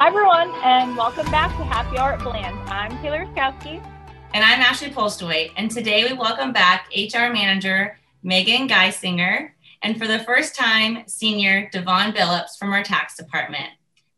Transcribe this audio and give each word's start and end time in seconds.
Hi, 0.00 0.06
everyone, 0.06 0.50
and 0.62 0.96
welcome 0.96 1.30
back 1.30 1.54
to 1.58 1.62
Happy 1.62 1.98
Hour 1.98 2.14
at 2.14 2.20
Bland. 2.20 2.58
I'm 2.70 2.90
Taylor 3.02 3.26
Skowski. 3.34 3.84
And 4.32 4.42
I'm 4.42 4.62
Ashley 4.62 4.88
Postaway. 4.88 5.52
And 5.58 5.70
today 5.70 6.04
we 6.04 6.14
welcome 6.16 6.54
back 6.54 6.88
HR 6.96 7.30
Manager 7.30 7.98
Megan 8.22 8.66
Geisinger, 8.66 9.50
and 9.82 9.98
for 9.98 10.06
the 10.06 10.20
first 10.20 10.56
time, 10.56 11.06
Senior 11.06 11.68
Devon 11.68 12.14
Billups 12.14 12.56
from 12.58 12.72
our 12.72 12.82
tax 12.82 13.14
department. 13.14 13.68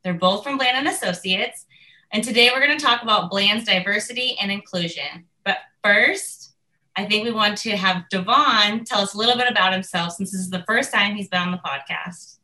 They're 0.04 0.14
both 0.14 0.44
from 0.44 0.56
Bland 0.56 0.76
and 0.76 0.86
Associates. 0.86 1.66
And 2.12 2.22
today 2.22 2.50
we're 2.54 2.64
going 2.64 2.78
to 2.78 2.84
talk 2.84 3.02
about 3.02 3.28
Bland's 3.28 3.64
diversity 3.64 4.36
and 4.40 4.52
inclusion. 4.52 5.24
But 5.44 5.58
first, 5.82 6.52
I 6.94 7.06
think 7.06 7.24
we 7.24 7.32
want 7.32 7.58
to 7.58 7.76
have 7.76 8.08
Devon 8.08 8.84
tell 8.84 9.00
us 9.00 9.14
a 9.14 9.18
little 9.18 9.36
bit 9.36 9.50
about 9.50 9.72
himself 9.72 10.12
since 10.12 10.30
this 10.30 10.42
is 10.42 10.50
the 10.50 10.62
first 10.64 10.92
time 10.92 11.16
he's 11.16 11.26
been 11.26 11.42
on 11.42 11.50
the 11.50 11.58
podcast. 11.58 12.38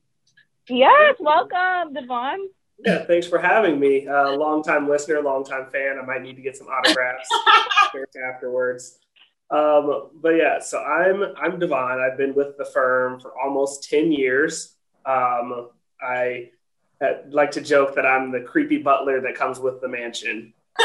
Yes, 0.68 1.14
welcome, 1.20 1.94
Devon. 1.94 2.48
Yeah, 2.84 3.04
thanks 3.04 3.26
for 3.26 3.38
having 3.38 3.80
me. 3.80 4.06
Uh, 4.06 4.32
long 4.36 4.62
time 4.62 4.88
listener, 4.88 5.20
long 5.20 5.44
time 5.44 5.66
fan. 5.66 5.98
I 6.00 6.06
might 6.06 6.22
need 6.22 6.36
to 6.36 6.42
get 6.42 6.56
some 6.56 6.68
autographs 6.68 7.28
afterwards. 8.34 8.98
Um, 9.50 10.10
but 10.14 10.30
yeah, 10.30 10.60
so 10.60 10.82
I'm 10.82 11.34
I'm 11.36 11.58
Devon. 11.58 12.00
I've 12.00 12.18
been 12.18 12.34
with 12.34 12.56
the 12.56 12.64
firm 12.64 13.18
for 13.18 13.32
almost 13.38 13.88
ten 13.88 14.12
years. 14.12 14.76
Um, 15.06 15.70
I 16.00 16.50
like 17.30 17.50
to 17.52 17.60
joke 17.60 17.94
that 17.94 18.06
I'm 18.06 18.30
the 18.30 18.40
creepy 18.40 18.78
butler 18.78 19.20
that 19.22 19.34
comes 19.34 19.58
with 19.58 19.80
the 19.80 19.88
mansion. 19.88 20.52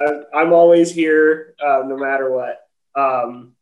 Uh, 0.00 0.22
I'm 0.34 0.52
always 0.52 0.90
here, 0.90 1.54
uh, 1.62 1.82
no 1.86 1.96
matter 1.96 2.30
what. 2.30 2.66
Um, 2.94 3.52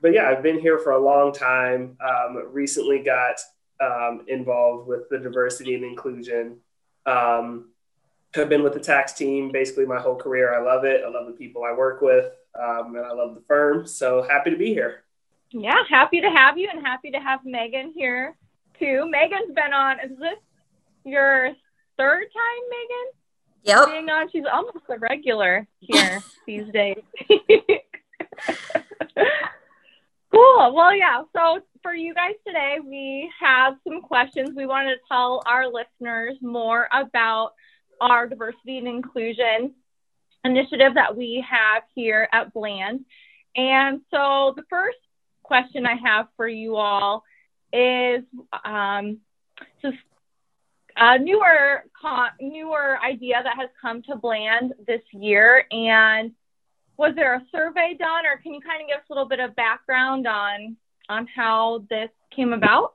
but 0.00 0.14
yeah, 0.14 0.28
I've 0.28 0.42
been 0.42 0.58
here 0.58 0.78
for 0.78 0.92
a 0.92 0.98
long 0.98 1.32
time. 1.32 1.98
Um, 2.00 2.42
recently 2.50 3.00
got 3.00 3.36
um, 3.80 4.24
involved 4.28 4.88
with 4.88 5.08
the 5.10 5.18
diversity 5.18 5.74
and 5.74 5.84
inclusion. 5.84 6.58
Um, 7.06 7.70
have 8.34 8.48
been 8.48 8.62
with 8.62 8.74
the 8.74 8.80
tax 8.80 9.12
team 9.12 9.52
basically 9.52 9.86
my 9.86 10.00
whole 10.00 10.16
career. 10.16 10.54
I 10.54 10.62
love 10.62 10.84
it. 10.84 11.02
I 11.06 11.08
love 11.08 11.26
the 11.26 11.32
people 11.32 11.64
I 11.64 11.72
work 11.72 12.00
with, 12.00 12.32
um, 12.58 12.96
and 12.96 13.06
I 13.06 13.12
love 13.12 13.34
the 13.34 13.42
firm. 13.42 13.86
So 13.86 14.22
happy 14.22 14.50
to 14.50 14.56
be 14.56 14.72
here. 14.72 15.04
Yeah, 15.50 15.84
happy 15.88 16.20
to 16.20 16.30
have 16.30 16.58
you, 16.58 16.68
and 16.72 16.84
happy 16.84 17.10
to 17.12 17.20
have 17.20 17.40
Megan 17.44 17.92
here 17.94 18.36
too. 18.78 19.08
Megan's 19.08 19.54
been 19.54 19.72
on. 19.72 20.00
Is 20.00 20.18
this 20.18 20.38
your 21.04 21.52
third 21.96 22.24
time, 22.34 22.62
Megan? 22.70 23.12
Yep. 23.64 23.86
Being 23.86 24.10
on, 24.10 24.30
she's 24.30 24.44
almost 24.52 24.84
a 24.88 24.98
regular 24.98 25.66
here 25.80 26.20
these 26.46 26.66
days. 26.72 27.02
cool. 30.34 30.74
Well, 30.74 30.94
yeah. 30.94 31.22
So 31.34 31.60
for 31.82 31.94
you 31.94 32.14
guys 32.14 32.34
today, 32.46 32.78
we 32.84 33.30
have 33.40 33.74
some 33.86 34.02
questions. 34.02 34.50
We 34.56 34.66
want 34.66 34.88
to 34.88 34.96
tell 35.08 35.42
our 35.46 35.66
listeners 35.66 36.36
more 36.40 36.88
about 36.92 37.52
our 38.00 38.26
diversity 38.26 38.78
and 38.78 38.88
inclusion 38.88 39.74
initiative 40.44 40.94
that 40.94 41.16
we 41.16 41.44
have 41.48 41.82
here 41.94 42.28
at 42.32 42.52
Bland. 42.52 43.04
And 43.56 44.00
so 44.10 44.52
the 44.56 44.64
first 44.68 44.98
question 45.42 45.86
I 45.86 45.94
have 45.94 46.26
for 46.36 46.48
you 46.48 46.76
all 46.76 47.24
is 47.72 48.24
um, 48.64 49.18
just 49.82 49.96
a 50.96 51.18
newer 51.18 51.84
newer 52.40 52.98
idea 53.00 53.40
that 53.42 53.56
has 53.56 53.70
come 53.80 54.02
to 54.02 54.16
Bland 54.16 54.74
this 54.86 55.02
year. 55.12 55.64
And 55.70 56.32
was 56.96 57.14
there 57.16 57.34
a 57.34 57.42
survey 57.50 57.96
done, 57.98 58.26
or 58.26 58.38
can 58.38 58.54
you 58.54 58.60
kind 58.60 58.82
of 58.82 58.88
give 58.88 58.98
us 58.98 59.04
a 59.10 59.12
little 59.12 59.28
bit 59.28 59.40
of 59.40 59.54
background 59.56 60.26
on 60.26 60.76
on 61.08 61.26
how 61.26 61.84
this 61.90 62.10
came 62.34 62.52
about? 62.52 62.94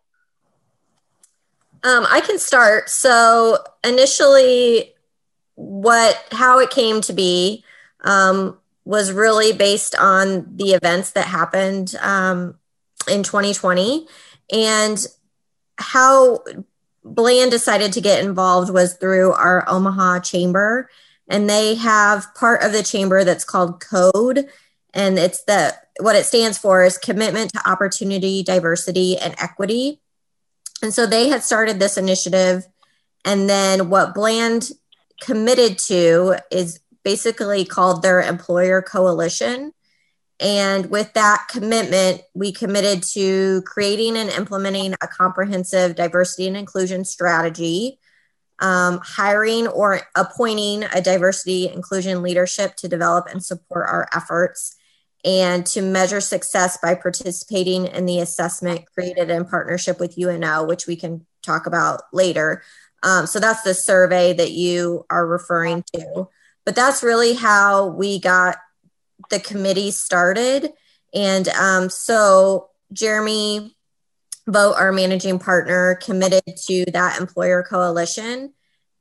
Um, 1.83 2.05
I 2.09 2.22
can 2.22 2.39
start. 2.39 2.89
So 2.89 3.58
initially, 3.83 4.94
what 5.55 6.26
how 6.32 6.59
it 6.59 6.70
came 6.70 7.02
to 7.02 7.14
be 7.14 7.64
um, 8.04 8.58
was 8.86 9.11
really 9.11 9.54
based 9.54 9.95
on 9.95 10.55
the 10.55 10.71
events 10.71 11.11
that 11.11 11.26
happened 11.26 11.95
um, 12.02 12.55
in 13.09 13.23
2020 13.23 14.08
and 14.52 15.05
how 15.77 16.43
Bland 17.04 17.52
decided 17.52 17.93
to 17.93 18.02
get 18.02 18.23
involved 18.23 18.71
was 18.71 18.95
through 18.95 19.32
our 19.33 19.64
Omaha 19.67 20.20
chamber 20.20 20.89
and 21.29 21.47
they 21.47 21.75
have 21.75 22.33
part 22.33 22.63
of 22.63 22.73
the 22.73 22.83
chamber 22.83 23.23
that's 23.23 23.45
called 23.45 23.79
code. 23.79 24.49
And 24.93 25.19
it's 25.19 25.43
the 25.43 25.75
what 25.99 26.15
it 26.15 26.25
stands 26.25 26.57
for 26.57 26.83
is 26.83 26.97
commitment 26.97 27.53
to 27.53 27.69
opportunity 27.69 28.41
diversity 28.41 29.17
and 29.17 29.35
equity. 29.37 30.01
And 30.81 30.93
so 30.93 31.05
they 31.05 31.29
had 31.29 31.43
started 31.43 31.79
this 31.79 31.97
initiative. 31.97 32.65
And 33.23 33.47
then 33.47 33.89
what 33.89 34.15
bland 34.15 34.71
committed 35.21 35.77
to 35.77 36.37
is 36.51 36.79
basically 37.03 37.65
called 37.65 38.01
their 38.01 38.21
employer 38.21 38.81
coalition. 38.81 39.73
And 40.39 40.89
with 40.89 41.13
that 41.13 41.47
commitment 41.49 42.21
we 42.33 42.51
committed 42.51 43.03
to 43.11 43.61
creating 43.63 44.17
and 44.17 44.29
implementing 44.31 44.93
a 44.93 45.07
comprehensive 45.07 45.95
diversity 45.95 46.47
and 46.47 46.57
inclusion 46.57 47.05
strategy 47.05 47.99
um, 48.59 48.99
hiring 49.03 49.67
or 49.67 50.02
appointing 50.15 50.83
a 50.83 51.02
diversity 51.02 51.70
inclusion 51.70 52.21
leadership 52.21 52.75
to 52.77 52.87
develop 52.87 53.27
and 53.30 53.43
support 53.43 53.87
our 53.87 54.08
efforts 54.14 54.75
and 55.25 55.65
to 55.65 55.81
measure 55.81 56.21
success 56.21 56.77
by 56.77 56.95
participating 56.95 57.86
in 57.87 58.05
the 58.05 58.20
assessment 58.20 58.86
created 58.93 59.30
in 59.30 59.45
partnership 59.45 59.99
with 59.99 60.17
UNO, 60.17 60.65
which 60.65 60.87
we 60.87 60.95
can 60.95 61.25
talk 61.43 61.65
about 61.65 62.02
later. 62.14 62.64
Um, 63.03 63.25
so 63.25 63.39
that's 63.39 63.64
the 63.64 63.73
survey 63.73 64.33
that 64.33 64.52
you 64.52 65.05
are 65.09 65.26
referring 65.26 65.83
to. 65.95 66.27
But 66.65 66.76
that's 66.76 67.03
really 67.03 67.33
how 67.33 67.87
we 67.87 68.20
got 68.20 68.58
the 69.30 69.39
committee 69.39 69.91
started. 69.91 70.71
And 71.14 71.47
um, 71.49 71.89
so 71.89 72.70
Jeremy 72.93 73.76
Vogt, 74.52 74.77
our 74.77 74.92
managing 74.92 75.39
partner, 75.39 75.95
committed 75.95 76.43
to 76.67 76.86
that 76.92 77.20
employer 77.20 77.64
coalition. 77.64 78.54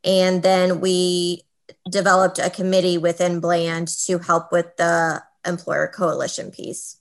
And 0.05 0.43
then 0.43 0.81
we 0.81 1.43
developed 1.91 2.39
a 2.39 2.51
committee 2.51 2.99
within 2.99 3.41
Bland 3.41 3.89
to 4.07 4.19
help 4.19 4.53
with 4.53 4.77
the 4.77 5.23
employer 5.45 5.89
coalition 5.89 6.51
piece. 6.51 6.99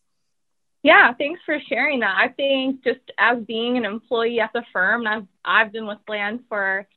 Yeah, 0.83 1.13
thanks 1.13 1.41
for 1.45 1.59
sharing 1.67 1.99
that. 2.01 2.15
I 2.17 2.29
think 2.29 2.83
just 2.83 3.01
as 3.17 3.43
being 3.43 3.77
an 3.77 3.85
employee 3.85 4.39
at 4.39 4.53
the 4.53 4.63
firm, 4.71 5.05
I've 5.05 5.27
I've 5.43 5.71
been 5.71 5.87
with 5.87 5.97
Bland 6.05 6.41
for 6.47 6.87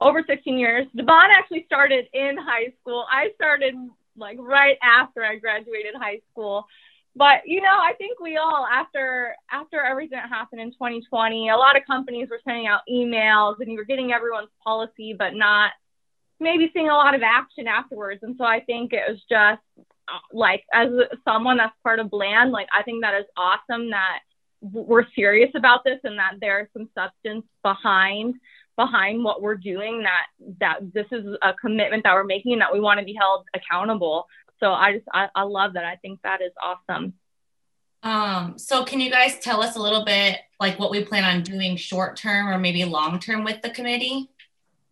over 0.00 0.22
16 0.26 0.58
years. 0.58 0.86
Devon 0.94 1.30
actually 1.32 1.64
started 1.64 2.08
in 2.12 2.36
high 2.36 2.72
school. 2.80 3.06
I 3.10 3.30
started 3.36 3.74
like 4.16 4.36
right 4.40 4.76
after 4.82 5.24
I 5.24 5.36
graduated 5.36 5.94
high 5.94 6.20
school. 6.30 6.66
But 7.16 7.42
you 7.46 7.60
know, 7.60 7.68
I 7.68 7.92
think 7.98 8.20
we 8.20 8.36
all 8.36 8.66
after 8.66 9.34
after 9.50 9.82
everything 9.82 10.18
that 10.18 10.28
happened 10.28 10.60
in 10.60 10.70
2020, 10.72 11.48
a 11.48 11.56
lot 11.56 11.76
of 11.76 11.86
companies 11.86 12.28
were 12.30 12.40
sending 12.44 12.66
out 12.66 12.80
emails 12.90 13.56
and 13.60 13.70
you 13.70 13.78
were 13.78 13.84
getting 13.84 14.12
everyone's 14.12 14.50
policy, 14.62 15.14
but 15.18 15.34
not 15.34 15.72
maybe 16.40 16.70
seeing 16.72 16.88
a 16.88 16.94
lot 16.94 17.14
of 17.14 17.22
action 17.22 17.66
afterwards. 17.66 18.20
And 18.22 18.36
so 18.38 18.44
I 18.44 18.60
think 18.60 18.92
it 18.92 19.02
was 19.08 19.18
just 19.28 19.62
uh, 20.08 20.18
like 20.32 20.64
as 20.72 20.88
someone 21.24 21.56
that's 21.56 21.74
part 21.82 21.98
of 21.98 22.10
Bland, 22.10 22.52
like 22.52 22.68
I 22.72 22.82
think 22.82 23.02
that 23.02 23.18
is 23.18 23.26
awesome 23.36 23.90
that 23.90 24.20
we're 24.60 25.06
serious 25.14 25.50
about 25.54 25.84
this 25.84 25.98
and 26.04 26.18
that 26.18 26.34
there's 26.40 26.68
some 26.72 26.88
substance 26.94 27.44
behind 27.62 28.34
behind 28.76 29.24
what 29.24 29.42
we're 29.42 29.56
doing 29.56 30.02
that 30.02 30.26
that 30.60 30.92
this 30.94 31.06
is 31.10 31.24
a 31.42 31.52
commitment 31.54 32.04
that 32.04 32.14
we're 32.14 32.24
making 32.24 32.52
and 32.52 32.60
that 32.62 32.72
we 32.72 32.80
want 32.80 32.98
to 32.98 33.04
be 33.04 33.16
held 33.18 33.44
accountable 33.54 34.26
so 34.60 34.72
i 34.72 34.92
just 34.92 35.06
I, 35.12 35.28
I 35.34 35.42
love 35.42 35.74
that 35.74 35.84
i 35.84 35.96
think 35.96 36.20
that 36.22 36.40
is 36.40 36.52
awesome 36.62 37.14
um 38.02 38.58
so 38.58 38.84
can 38.84 39.00
you 39.00 39.10
guys 39.10 39.38
tell 39.40 39.62
us 39.62 39.76
a 39.76 39.80
little 39.80 40.04
bit 40.04 40.38
like 40.60 40.78
what 40.78 40.90
we 40.90 41.04
plan 41.04 41.24
on 41.24 41.42
doing 41.42 41.76
short 41.76 42.16
term 42.16 42.48
or 42.48 42.58
maybe 42.58 42.84
long 42.84 43.18
term 43.18 43.44
with 43.44 43.60
the 43.62 43.70
committee 43.70 44.30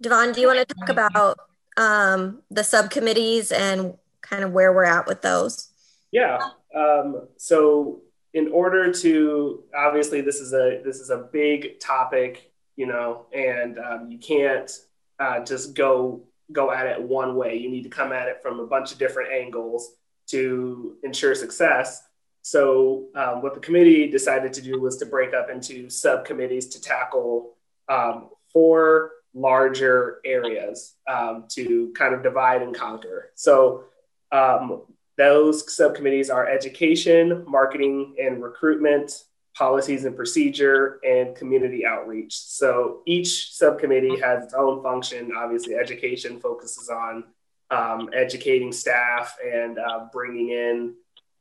devon 0.00 0.32
do 0.32 0.40
you 0.40 0.46
want 0.46 0.66
to 0.66 0.74
talk 0.74 0.88
about 0.88 1.38
um 1.76 2.42
the 2.50 2.64
subcommittees 2.64 3.52
and 3.52 3.94
kind 4.28 4.44
of 4.44 4.52
where 4.52 4.72
we're 4.72 4.84
at 4.84 5.06
with 5.06 5.22
those? 5.22 5.70
Yeah. 6.10 6.38
Um, 6.74 7.28
so 7.36 8.02
in 8.34 8.48
order 8.48 8.92
to 8.92 9.64
obviously 9.74 10.20
this 10.20 10.40
is 10.40 10.52
a 10.52 10.80
this 10.84 11.00
is 11.00 11.10
a 11.10 11.28
big 11.32 11.80
topic, 11.80 12.52
you 12.76 12.86
know, 12.86 13.26
and 13.32 13.78
um, 13.78 14.10
you 14.10 14.18
can't 14.18 14.70
uh, 15.18 15.40
just 15.40 15.74
go 15.74 16.22
go 16.52 16.72
at 16.72 16.86
it 16.86 17.00
one 17.00 17.36
way. 17.36 17.56
You 17.56 17.70
need 17.70 17.82
to 17.82 17.88
come 17.88 18.12
at 18.12 18.28
it 18.28 18.42
from 18.42 18.60
a 18.60 18.66
bunch 18.66 18.92
of 18.92 18.98
different 18.98 19.32
angles 19.32 19.92
to 20.28 20.96
ensure 21.02 21.34
success. 21.34 22.02
So, 22.42 23.08
um, 23.16 23.42
what 23.42 23.54
the 23.54 23.60
committee 23.60 24.08
decided 24.08 24.52
to 24.52 24.62
do 24.62 24.80
was 24.80 24.96
to 24.98 25.06
break 25.06 25.34
up 25.34 25.50
into 25.50 25.90
subcommittees 25.90 26.66
to 26.68 26.80
tackle 26.80 27.54
um, 27.88 28.28
four 28.52 29.10
larger 29.34 30.20
areas 30.24 30.94
um, 31.08 31.46
to 31.50 31.92
kind 31.96 32.14
of 32.14 32.22
divide 32.22 32.62
and 32.62 32.74
conquer. 32.74 33.32
So, 33.34 33.84
um, 34.30 34.82
those 35.16 35.74
subcommittees 35.74 36.30
are 36.30 36.46
education, 36.46 37.44
marketing 37.48 38.14
and 38.20 38.42
recruitment, 38.42 39.24
policies 39.56 40.04
and 40.04 40.14
procedure, 40.14 41.00
and 41.02 41.34
community 41.34 41.86
outreach. 41.86 42.36
So 42.36 43.00
each 43.06 43.54
subcommittee 43.54 44.20
has 44.20 44.44
its 44.44 44.54
own 44.54 44.82
function. 44.82 45.32
Obviously, 45.36 45.74
education 45.74 46.38
focuses 46.38 46.90
on 46.90 47.24
um, 47.70 48.10
educating 48.14 48.70
staff 48.70 49.36
and 49.44 49.78
uh, 49.78 50.06
bringing 50.12 50.50
in 50.50 50.94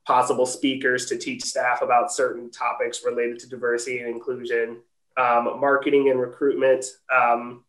possible 0.07 0.45
speakers 0.45 1.07
to 1.07 1.17
teach 1.17 1.43
staff 1.43 1.81
about 1.81 2.11
certain 2.11 2.49
topics 2.51 3.03
related 3.05 3.39
to 3.39 3.49
diversity 3.49 3.99
and 3.99 4.09
inclusion. 4.09 4.81
Um, 5.17 5.59
marketing 5.59 6.09
and 6.09 6.19
recruitment. 6.19 6.85
Um, 7.13 7.63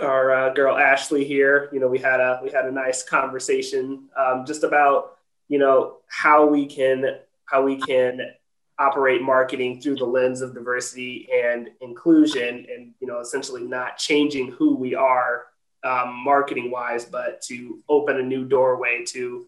our 0.00 0.32
uh, 0.32 0.52
girl 0.54 0.76
Ashley 0.76 1.24
here, 1.24 1.68
you 1.72 1.80
know, 1.80 1.86
we 1.86 1.98
had 1.98 2.18
a 2.20 2.40
we 2.42 2.50
had 2.50 2.66
a 2.66 2.72
nice 2.72 3.02
conversation 3.02 4.08
um, 4.16 4.44
just 4.44 4.64
about 4.64 5.18
you 5.48 5.58
know 5.58 5.98
how 6.08 6.46
we 6.46 6.66
can 6.66 7.18
how 7.44 7.62
we 7.62 7.76
can 7.76 8.20
operate 8.78 9.22
marketing 9.22 9.80
through 9.80 9.96
the 9.96 10.04
lens 10.04 10.42
of 10.42 10.54
diversity 10.54 11.28
and 11.32 11.70
inclusion 11.80 12.66
and 12.74 12.92
you 13.00 13.06
know 13.06 13.20
essentially 13.20 13.62
not 13.62 13.96
changing 13.96 14.50
who 14.52 14.74
we 14.76 14.94
are 14.94 15.46
um, 15.84 16.14
marketing 16.24 16.70
wise 16.70 17.04
but 17.04 17.40
to 17.40 17.82
open 17.88 18.18
a 18.18 18.22
new 18.22 18.44
doorway 18.44 19.02
to 19.06 19.46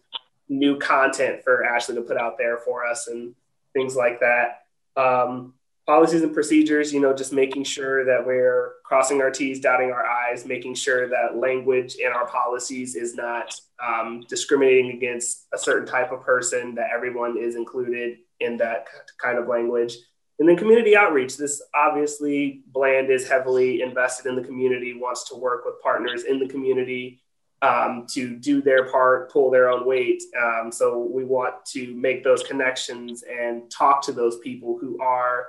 new 0.49 0.77
content 0.79 1.43
for 1.43 1.63
ashley 1.63 1.95
to 1.95 2.01
put 2.01 2.17
out 2.17 2.37
there 2.37 2.57
for 2.57 2.85
us 2.85 3.07
and 3.07 3.35
things 3.73 3.95
like 3.95 4.19
that. 4.19 4.63
Um, 4.97 5.53
policies 5.85 6.21
and 6.21 6.33
procedures 6.35 6.93
you 6.93 6.99
know 6.99 7.15
just 7.15 7.33
making 7.33 7.63
sure 7.63 8.05
that 8.05 8.23
we're 8.23 8.73
crossing 8.83 9.21
our 9.21 9.31
t's 9.31 9.59
dotting 9.59 9.89
our 9.89 10.05
i's 10.05 10.45
making 10.45 10.75
sure 10.75 11.09
that 11.09 11.35
language 11.35 11.95
in 11.95 12.11
our 12.11 12.27
policies 12.27 12.95
is 12.95 13.15
not 13.15 13.59
um, 13.83 14.23
discriminating 14.29 14.91
against 14.91 15.47
a 15.51 15.57
certain 15.57 15.87
type 15.87 16.11
of 16.11 16.21
person 16.21 16.75
that 16.75 16.89
everyone 16.93 17.37
is 17.37 17.55
included 17.55 18.19
in 18.39 18.57
that 18.57 18.87
kind 19.17 19.37
of 19.37 19.47
language. 19.47 19.97
And 20.39 20.47
then 20.47 20.55
community 20.55 20.95
outreach. 20.95 21.37
This 21.37 21.61
obviously, 21.75 22.61
Bland 22.67 23.09
is 23.09 23.27
heavily 23.27 23.81
invested 23.81 24.27
in 24.27 24.35
the 24.35 24.43
community, 24.43 24.93
wants 24.93 25.27
to 25.29 25.35
work 25.35 25.65
with 25.65 25.81
partners 25.81 26.23
in 26.23 26.39
the 26.39 26.47
community 26.47 27.21
um, 27.61 28.05
to 28.11 28.37
do 28.37 28.61
their 28.61 28.89
part, 28.89 29.31
pull 29.31 29.51
their 29.51 29.69
own 29.69 29.85
weight. 29.85 30.23
Um, 30.41 30.71
so 30.71 30.99
we 30.99 31.25
want 31.25 31.65
to 31.73 31.93
make 31.93 32.23
those 32.23 32.43
connections 32.43 33.23
and 33.23 33.69
talk 33.69 34.01
to 34.03 34.13
those 34.13 34.39
people 34.39 34.77
who 34.79 35.01
are 35.01 35.47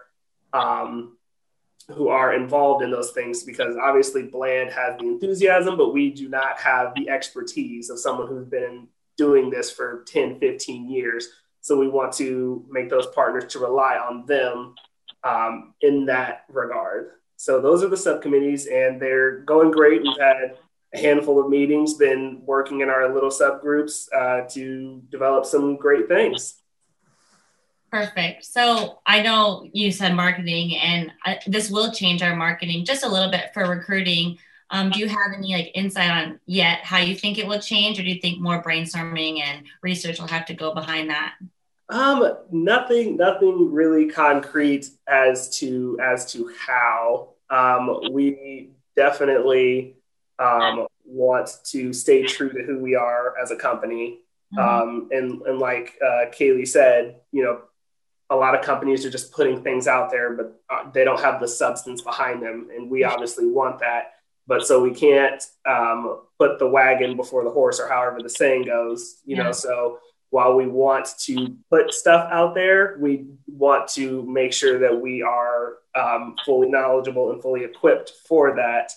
um, 0.52 1.16
who 1.88 2.08
are 2.08 2.34
involved 2.34 2.84
in 2.84 2.90
those 2.90 3.12
things 3.12 3.42
because 3.42 3.76
obviously 3.76 4.22
Bland 4.22 4.70
has 4.70 4.98
the 4.98 5.06
enthusiasm, 5.06 5.76
but 5.76 5.92
we 5.92 6.10
do 6.10 6.28
not 6.28 6.58
have 6.58 6.94
the 6.94 7.08
expertise 7.08 7.90
of 7.90 7.98
someone 7.98 8.28
who's 8.28 8.46
been 8.46 8.88
doing 9.16 9.50
this 9.50 9.70
for 9.70 10.04
10, 10.06 10.38
15 10.38 10.88
years. 10.88 11.28
So 11.60 11.76
we 11.78 11.88
want 11.88 12.12
to 12.14 12.64
make 12.70 12.88
those 12.88 13.06
partners 13.08 13.52
to 13.52 13.58
rely 13.58 13.96
on 13.96 14.26
them 14.26 14.74
um, 15.24 15.74
in 15.82 16.06
that 16.06 16.44
regard. 16.48 17.10
So 17.36 17.60
those 17.60 17.82
are 17.82 17.88
the 17.88 17.96
subcommittees, 17.96 18.66
and 18.66 19.00
they're 19.00 19.38
going 19.40 19.70
great. 19.70 20.02
We've 20.02 20.18
had 20.18 20.56
a 20.94 20.98
handful 20.98 21.40
of 21.40 21.48
meetings, 21.48 21.94
been 21.94 22.42
working 22.44 22.80
in 22.80 22.90
our 22.90 23.12
little 23.12 23.30
subgroups 23.30 24.08
uh, 24.14 24.48
to 24.50 25.02
develop 25.10 25.46
some 25.46 25.76
great 25.76 26.08
things. 26.08 26.56
Perfect. 27.90 28.44
So 28.44 29.00
I 29.04 29.22
know 29.22 29.68
you 29.72 29.90
said 29.90 30.14
marketing, 30.14 30.76
and 30.76 31.12
I, 31.24 31.38
this 31.46 31.70
will 31.70 31.92
change 31.92 32.22
our 32.22 32.36
marketing 32.36 32.84
just 32.84 33.04
a 33.04 33.08
little 33.08 33.30
bit 33.30 33.52
for 33.52 33.64
recruiting. 33.66 34.38
Um, 34.70 34.90
do 34.90 35.00
you 35.00 35.08
have 35.08 35.32
any 35.36 35.54
like 35.54 35.70
insight 35.74 36.10
on 36.10 36.40
yet 36.46 36.80
how 36.84 36.98
you 36.98 37.14
think 37.14 37.38
it 37.38 37.46
will 37.46 37.58
change, 37.60 37.98
or 37.98 38.02
do 38.02 38.08
you 38.08 38.20
think 38.20 38.40
more 38.40 38.62
brainstorming 38.62 39.40
and 39.40 39.66
research 39.82 40.20
will 40.20 40.28
have 40.28 40.46
to 40.46 40.54
go 40.54 40.72
behind 40.72 41.10
that? 41.10 41.34
Um, 41.88 42.36
nothing, 42.52 43.16
nothing 43.16 43.72
really 43.72 44.08
concrete 44.08 44.88
as 45.08 45.58
to 45.58 45.98
as 46.00 46.32
to 46.32 46.52
how. 46.56 47.30
Um, 47.50 48.12
we 48.12 48.70
definitely 48.94 49.96
um, 50.38 50.86
want 51.04 51.50
to 51.64 51.92
stay 51.92 52.22
true 52.22 52.52
to 52.52 52.62
who 52.62 52.78
we 52.78 52.94
are 52.94 53.34
as 53.42 53.50
a 53.50 53.56
company. 53.56 54.20
Mm-hmm. 54.54 54.58
Um, 54.58 55.08
and 55.10 55.42
and 55.42 55.58
like 55.58 55.98
uh, 56.04 56.26
Kaylee 56.30 56.68
said, 56.68 57.16
you 57.32 57.42
know, 57.42 57.62
a 58.30 58.36
lot 58.36 58.54
of 58.54 58.64
companies 58.64 59.04
are 59.04 59.10
just 59.10 59.32
putting 59.32 59.64
things 59.64 59.88
out 59.88 60.10
there, 60.10 60.34
but 60.34 60.62
uh, 60.70 60.90
they 60.92 61.04
don't 61.04 61.20
have 61.20 61.40
the 61.40 61.48
substance 61.48 62.02
behind 62.02 62.40
them, 62.40 62.68
and 62.74 62.88
we 62.88 63.02
obviously 63.02 63.46
want 63.46 63.80
that. 63.80 64.14
But 64.50 64.66
so 64.66 64.82
we 64.82 64.90
can't 64.90 65.40
um, 65.64 66.22
put 66.36 66.58
the 66.58 66.66
wagon 66.66 67.16
before 67.16 67.44
the 67.44 67.52
horse, 67.52 67.78
or 67.78 67.86
however 67.86 68.20
the 68.20 68.28
saying 68.28 68.64
goes. 68.64 69.20
You 69.24 69.36
yeah. 69.36 69.44
know, 69.44 69.52
so 69.52 70.00
while 70.30 70.56
we 70.56 70.66
want 70.66 71.06
to 71.20 71.56
put 71.70 71.94
stuff 71.94 72.28
out 72.32 72.56
there, 72.56 72.96
we 72.98 73.26
want 73.46 73.86
to 73.90 74.26
make 74.26 74.52
sure 74.52 74.80
that 74.80 75.00
we 75.00 75.22
are 75.22 75.74
um, 75.94 76.34
fully 76.44 76.68
knowledgeable 76.68 77.30
and 77.30 77.40
fully 77.40 77.62
equipped 77.62 78.10
for 78.26 78.56
that. 78.56 78.90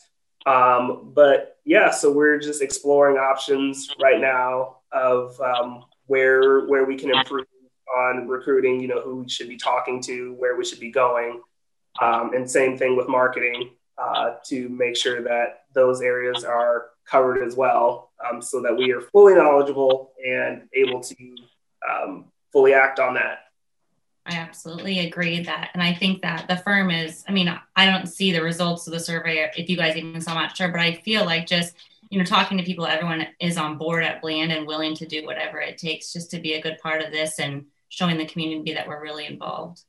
Um, 0.52 1.12
but 1.14 1.60
yeah, 1.66 1.92
so 1.92 2.12
we're 2.12 2.40
just 2.40 2.64
exploring 2.64 3.18
options 3.18 3.94
right 4.02 4.20
now 4.20 4.78
of 4.92 5.40
um, 5.40 5.86
where 6.08 6.66
where 6.66 6.86
we 6.86 6.98
can 6.98 7.14
improve 7.14 7.46
on 7.96 8.28
recruiting. 8.28 8.82
You 8.82 8.88
know, 8.88 9.02
who 9.02 9.18
we 9.18 9.30
should 9.30 9.50
be 9.50 9.58
talking 9.58 10.02
to, 10.02 10.34
where 10.34 10.58
we 10.58 10.66
should 10.66 10.80
be 10.80 10.90
going, 10.90 11.42
um, 12.02 12.34
and 12.34 12.50
same 12.50 12.76
thing 12.76 12.98
with 12.98 13.08
marketing 13.08 13.70
uh, 13.98 14.36
to 14.46 14.70
make 14.70 14.96
sure 14.96 15.22
that 15.22 15.66
those 15.74 16.02
areas 16.02 16.44
are 16.44 16.88
covered 17.06 17.44
as 17.46 17.56
well 17.56 18.12
um, 18.28 18.42
so 18.42 18.62
that 18.62 18.76
we 18.76 18.92
are 18.92 19.02
fully 19.02 19.36
knowledgeable 19.36 20.14
and 20.26 20.68
able 20.74 21.00
to 21.00 21.16
um, 21.90 22.26
fully 22.52 22.74
act 22.74 23.00
on 23.00 23.14
that. 23.16 23.40
I 24.26 24.36
absolutely 24.36 25.00
agree 25.00 25.44
that. 25.44 25.72
And 25.74 25.84
I 25.84 25.94
think 25.94 26.22
that 26.22 26.48
the 26.48 26.56
firm 26.58 26.92
is, 26.92 27.26
I 27.28 27.34
mean, 27.34 27.54
I 27.76 27.86
don't 27.86 28.08
see 28.08 28.32
the 28.32 28.42
results 28.42 28.88
of 28.88 28.94
the 28.94 29.00
survey 29.00 29.50
if 29.58 29.70
you 29.70 29.76
guys 29.76 29.98
even 29.98 30.22
saw 30.22 30.34
much, 30.34 30.58
sure, 30.58 30.70
but 30.70 30.80
I 30.80 30.94
feel 30.94 31.26
like 31.26 31.46
just, 31.46 31.76
you 32.10 32.18
know, 32.18 32.24
talking 32.24 32.58
to 32.58 32.64
people, 32.64 32.86
everyone 32.86 33.28
is 33.42 33.58
on 33.58 33.78
board 33.78 34.04
at 34.04 34.22
Bland 34.22 34.54
and 34.54 34.66
willing 34.66 34.96
to 34.96 35.06
do 35.06 35.26
whatever 35.26 35.60
it 35.60 35.78
takes 35.78 36.14
just 36.14 36.32
to 36.32 36.40
be 36.40 36.54
a 36.54 36.62
good 36.62 36.78
part 36.78 37.02
of 37.02 37.12
this 37.12 37.40
and 37.40 37.66
showing 37.90 38.18
the 38.18 38.26
community 38.26 38.74
that 38.74 38.88
we're 38.88 39.02
really 39.02 39.26
involved. 39.26 39.82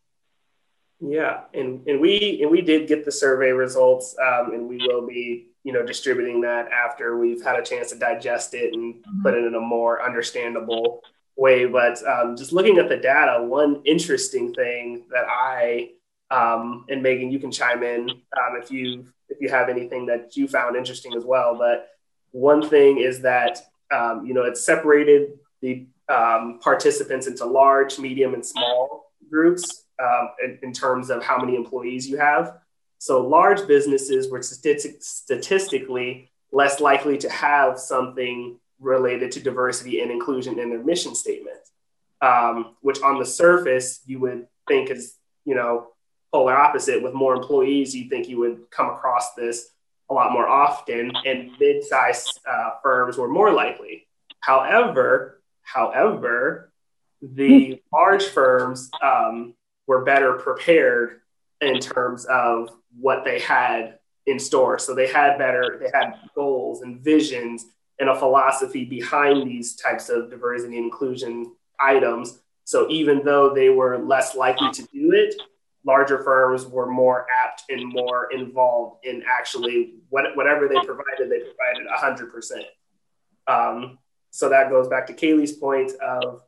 Yeah, 1.06 1.42
and 1.52 1.86
and 1.86 2.00
we 2.00 2.40
and 2.42 2.50
we 2.50 2.62
did 2.62 2.88
get 2.88 3.04
the 3.04 3.12
survey 3.12 3.50
results, 3.50 4.16
um, 4.18 4.54
and 4.54 4.68
we 4.68 4.78
will 4.78 5.06
be 5.06 5.48
you 5.62 5.72
know 5.72 5.84
distributing 5.84 6.40
that 6.42 6.68
after 6.70 7.18
we've 7.18 7.42
had 7.42 7.58
a 7.58 7.62
chance 7.62 7.90
to 7.90 7.98
digest 7.98 8.54
it 8.54 8.72
and 8.72 8.94
mm-hmm. 8.94 9.22
put 9.22 9.34
it 9.34 9.44
in 9.44 9.54
a 9.54 9.60
more 9.60 10.02
understandable 10.02 11.02
way. 11.36 11.66
But 11.66 12.02
um, 12.06 12.36
just 12.36 12.52
looking 12.52 12.78
at 12.78 12.88
the 12.88 12.96
data, 12.96 13.42
one 13.42 13.82
interesting 13.84 14.54
thing 14.54 15.04
that 15.10 15.26
I 15.28 15.90
um, 16.30 16.86
and 16.88 17.02
Megan, 17.02 17.30
you 17.30 17.38
can 17.38 17.50
chime 17.50 17.82
in 17.82 18.08
um, 18.08 18.60
if 18.62 18.70
you 18.70 19.06
if 19.28 19.38
you 19.40 19.50
have 19.50 19.68
anything 19.68 20.06
that 20.06 20.36
you 20.36 20.48
found 20.48 20.76
interesting 20.76 21.14
as 21.14 21.24
well. 21.24 21.56
But 21.58 21.88
one 22.30 22.66
thing 22.66 22.98
is 22.98 23.20
that 23.22 23.60
um, 23.92 24.24
you 24.24 24.32
know 24.32 24.44
it's 24.44 24.64
separated 24.64 25.38
the 25.60 25.86
um, 26.08 26.60
participants 26.62 27.26
into 27.26 27.44
large, 27.44 27.98
medium, 27.98 28.32
and 28.32 28.44
small 28.44 29.12
groups 29.30 29.83
um, 30.02 30.30
in, 30.42 30.58
in, 30.62 30.72
terms 30.72 31.10
of 31.10 31.22
how 31.22 31.38
many 31.38 31.56
employees 31.56 32.08
you 32.08 32.18
have. 32.18 32.58
So 32.98 33.26
large 33.26 33.66
businesses 33.66 34.30
were 34.30 34.42
statistically 34.42 36.30
less 36.52 36.80
likely 36.80 37.18
to 37.18 37.28
have 37.30 37.78
something 37.78 38.58
related 38.80 39.32
to 39.32 39.40
diversity 39.40 40.00
and 40.00 40.10
inclusion 40.10 40.58
in 40.58 40.70
their 40.70 40.82
mission 40.82 41.14
statement, 41.14 41.58
um, 42.20 42.76
which 42.80 43.02
on 43.02 43.18
the 43.18 43.24
surface 43.26 44.00
you 44.06 44.20
would 44.20 44.46
think 44.68 44.90
is, 44.90 45.16
you 45.44 45.54
know, 45.54 45.88
polar 46.32 46.56
opposite. 46.56 47.02
With 47.02 47.14
more 47.14 47.34
employees, 47.34 47.94
you 47.94 48.08
think 48.08 48.28
you 48.28 48.38
would 48.38 48.70
come 48.70 48.88
across 48.90 49.34
this 49.34 49.70
a 50.10 50.14
lot 50.14 50.32
more 50.32 50.48
often, 50.48 51.12
and 51.24 51.50
mid-sized 51.58 52.40
uh, 52.48 52.70
firms 52.82 53.16
were 53.16 53.28
more 53.28 53.52
likely. 53.52 54.06
However, 54.40 55.40
however, 55.62 56.72
the 57.22 57.82
large 57.92 58.24
firms 58.24 58.90
um, 59.02 59.54
were 59.86 60.04
better 60.04 60.34
prepared 60.34 61.20
in 61.60 61.80
terms 61.80 62.24
of 62.26 62.70
what 62.98 63.24
they 63.24 63.40
had 63.40 63.98
in 64.26 64.38
store. 64.38 64.78
So 64.78 64.94
they 64.94 65.06
had 65.06 65.38
better, 65.38 65.78
they 65.80 65.90
had 65.96 66.14
goals 66.34 66.82
and 66.82 67.00
visions 67.00 67.66
and 67.98 68.08
a 68.08 68.14
philosophy 68.14 68.84
behind 68.84 69.48
these 69.48 69.76
types 69.76 70.08
of 70.08 70.30
diversity 70.30 70.76
and 70.76 70.86
inclusion 70.86 71.54
items. 71.80 72.40
So 72.64 72.88
even 72.90 73.22
though 73.24 73.54
they 73.54 73.68
were 73.68 73.98
less 73.98 74.34
likely 74.34 74.70
to 74.72 74.82
do 74.92 75.12
it, 75.12 75.34
larger 75.84 76.22
firms 76.22 76.66
were 76.66 76.90
more 76.90 77.26
apt 77.44 77.64
and 77.68 77.92
more 77.92 78.30
involved 78.32 79.04
in 79.04 79.22
actually 79.28 79.94
what, 80.08 80.34
whatever 80.34 80.66
they 80.66 80.80
provided, 80.84 81.30
they 81.30 81.40
provided 81.40 81.86
100%. 82.26 82.62
Um, 83.46 83.98
so 84.30 84.48
that 84.48 84.70
goes 84.70 84.88
back 84.88 85.06
to 85.08 85.12
Kaylee's 85.12 85.52
point 85.52 85.92
of 86.00 86.42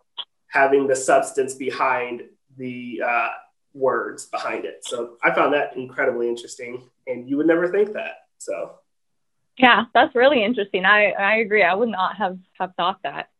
having 0.48 0.86
the 0.86 0.96
substance 0.96 1.54
behind 1.54 2.22
the 2.56 3.02
uh, 3.04 3.28
words 3.74 4.26
behind 4.26 4.64
it. 4.64 4.84
So 4.84 5.16
I 5.22 5.34
found 5.34 5.54
that 5.54 5.76
incredibly 5.76 6.28
interesting, 6.28 6.82
and 7.06 7.28
you 7.28 7.36
would 7.36 7.46
never 7.46 7.68
think 7.68 7.92
that. 7.92 8.16
So 8.38 8.76
yeah, 9.58 9.84
that's 9.94 10.14
really 10.14 10.44
interesting. 10.44 10.84
I 10.84 11.10
I 11.10 11.36
agree. 11.36 11.62
I 11.62 11.74
would 11.74 11.88
not 11.88 12.16
have 12.16 12.38
have 12.58 12.74
thought 12.76 12.98
that. 13.02 13.30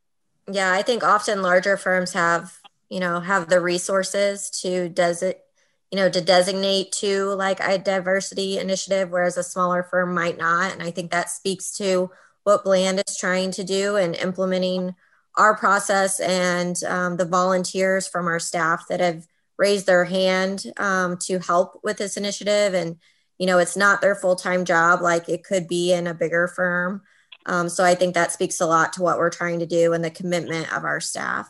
Yeah, 0.50 0.72
I 0.72 0.82
think 0.82 1.02
often 1.02 1.42
larger 1.42 1.76
firms 1.76 2.12
have 2.12 2.58
you 2.88 3.00
know 3.00 3.20
have 3.20 3.48
the 3.48 3.60
resources 3.60 4.50
to 4.62 4.88
does 4.88 5.22
it 5.22 5.42
you 5.90 5.96
you 5.96 6.02
know, 6.02 6.10
to 6.10 6.20
designate 6.20 6.92
to 6.92 7.30
like 7.34 7.60
a 7.60 7.78
diversity 7.78 8.58
initiative, 8.58 9.10
whereas 9.10 9.36
a 9.36 9.42
smaller 9.42 9.82
firm 9.82 10.14
might 10.14 10.36
not. 10.36 10.72
And 10.72 10.82
I 10.82 10.90
think 10.90 11.10
that 11.10 11.30
speaks 11.30 11.76
to 11.78 12.10
what 12.44 12.64
Bland 12.64 13.02
is 13.06 13.16
trying 13.16 13.50
to 13.52 13.64
do 13.64 13.96
and 13.96 14.14
implementing 14.16 14.94
our 15.36 15.56
process 15.56 16.20
and 16.20 16.82
um, 16.84 17.16
the 17.16 17.24
volunteers 17.24 18.06
from 18.06 18.26
our 18.26 18.38
staff 18.38 18.86
that 18.88 19.00
have 19.00 19.26
raised 19.58 19.86
their 19.86 20.04
hand 20.04 20.64
um, 20.78 21.16
to 21.18 21.38
help 21.38 21.80
with 21.82 21.98
this 21.98 22.16
initiative. 22.16 22.74
And, 22.74 22.96
you 23.38 23.46
know, 23.46 23.58
it's 23.58 23.76
not 23.76 24.00
their 24.00 24.14
full 24.14 24.36
time 24.36 24.64
job 24.64 25.00
like 25.00 25.28
it 25.28 25.44
could 25.44 25.68
be 25.68 25.92
in 25.92 26.06
a 26.06 26.14
bigger 26.14 26.48
firm. 26.48 27.02
Um, 27.46 27.68
so 27.68 27.84
I 27.84 27.94
think 27.94 28.14
that 28.14 28.32
speaks 28.32 28.60
a 28.60 28.66
lot 28.66 28.94
to 28.94 29.02
what 29.02 29.18
we're 29.18 29.30
trying 29.30 29.60
to 29.60 29.66
do 29.66 29.92
and 29.92 30.04
the 30.04 30.10
commitment 30.10 30.74
of 30.76 30.84
our 30.84 31.00
staff. 31.00 31.48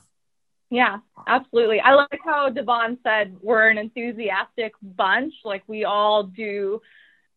Yeah, 0.68 0.98
absolutely. 1.26 1.80
I 1.80 1.94
like 1.94 2.18
how 2.24 2.50
Devon 2.50 2.98
said 3.02 3.36
we're 3.40 3.68
an 3.68 3.78
enthusiastic 3.78 4.74
bunch. 4.82 5.32
Like 5.44 5.62
we 5.66 5.84
all 5.84 6.24
do 6.24 6.80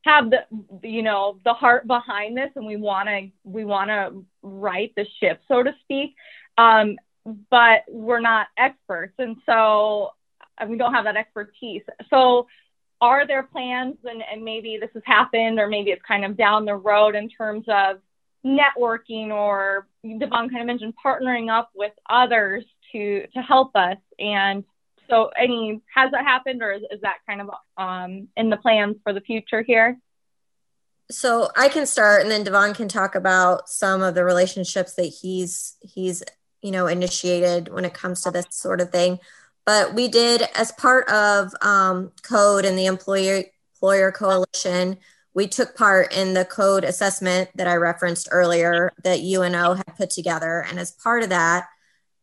have 0.06 0.30
the 0.30 0.46
you 0.88 1.04
know 1.04 1.40
the 1.44 1.54
heart 1.54 1.86
behind 1.86 2.38
this 2.38 2.50
and 2.56 2.66
we 2.66 2.78
want 2.78 3.10
to 3.10 3.30
we 3.44 3.66
want 3.66 3.90
to 3.90 4.26
right 4.42 4.94
the 4.96 5.06
ship 5.20 5.42
so 5.48 5.62
to 5.62 5.74
speak 5.84 6.16
um, 6.60 6.98
but 7.50 7.84
we're 7.88 8.20
not 8.20 8.48
experts. 8.58 9.14
And 9.18 9.38
so 9.46 10.12
we 10.68 10.78
don't 10.78 10.94
have 10.94 11.06
that 11.06 11.16
expertise. 11.16 11.84
So 12.10 12.48
are 13.02 13.26
there 13.26 13.44
plans 13.44 13.96
and, 14.04 14.22
and 14.30 14.44
maybe 14.44 14.78
this 14.80 14.90
has 14.94 15.04
happened 15.06 15.58
or 15.58 15.68
maybe 15.68 15.92
it's 15.92 16.02
kind 16.06 16.26
of 16.26 16.36
down 16.36 16.66
the 16.66 16.76
road 16.76 17.16
in 17.16 17.30
terms 17.30 17.66
of 17.70 18.00
networking 18.46 19.30
or 19.30 19.88
devon 20.04 20.50
kind 20.50 20.62
of 20.62 20.68
mentioned 20.68 20.94
partnering 21.04 21.50
up 21.50 21.70
with 21.76 21.94
others 22.10 22.66
to 22.92 23.26
to 23.34 23.42
help 23.42 23.76
us? 23.76 23.98
And 24.18 24.66
so 25.10 25.32
any 25.38 25.82
has 25.96 26.12
that 26.12 26.26
happened 26.26 26.62
or 26.62 26.74
is, 26.74 26.82
is 26.92 27.02
that 27.02 27.18
kind 27.28 27.42
of 27.42 27.50
um, 27.78 28.28
in 28.36 28.50
the 28.50 28.58
plans 28.58 28.98
for 29.04 29.14
the 29.14 29.22
future 29.22 29.62
here? 29.62 29.98
So 31.12 31.50
i 31.56 31.70
can 31.70 31.88
start 31.88 32.22
and 32.22 32.30
then 32.30 32.44
devon 32.44 32.76
can 32.76 32.88
talk 32.88 33.16
about 33.16 33.68
some 33.68 34.04
of 34.04 34.14
the 34.14 34.24
relationships 34.24 34.94
that 34.94 35.08
he's 35.08 35.76
he's 35.82 36.22
you 36.62 36.72
know 36.72 36.88
initiated 36.88 37.72
when 37.72 37.86
it 37.86 37.94
comes 37.94 38.22
to 38.22 38.32
this 38.32 38.46
sort 38.50 38.82
of 38.82 38.92
thing 38.92 39.20
but 39.66 39.94
we 39.94 40.08
did 40.08 40.44
as 40.56 40.72
part 40.74 41.08
of 41.10 41.54
um, 41.62 42.12
code 42.24 42.66
and 42.66 42.78
the 42.78 42.86
employer 42.86 43.44
employer 43.76 44.12
coalition 44.12 44.98
we 45.34 45.48
took 45.48 45.76
part 45.76 46.14
in 46.16 46.34
the 46.34 46.46
code 46.46 46.84
assessment 46.84 47.50
that 47.56 47.68
i 47.68 47.76
referenced 47.76 48.28
earlier 48.32 48.92
that 49.04 49.20
uno 49.20 49.74
had 49.74 49.96
put 49.98 50.10
together 50.10 50.66
and 50.70 50.80
as 50.80 50.92
part 50.92 51.24
of 51.24 51.30
that 51.30 51.68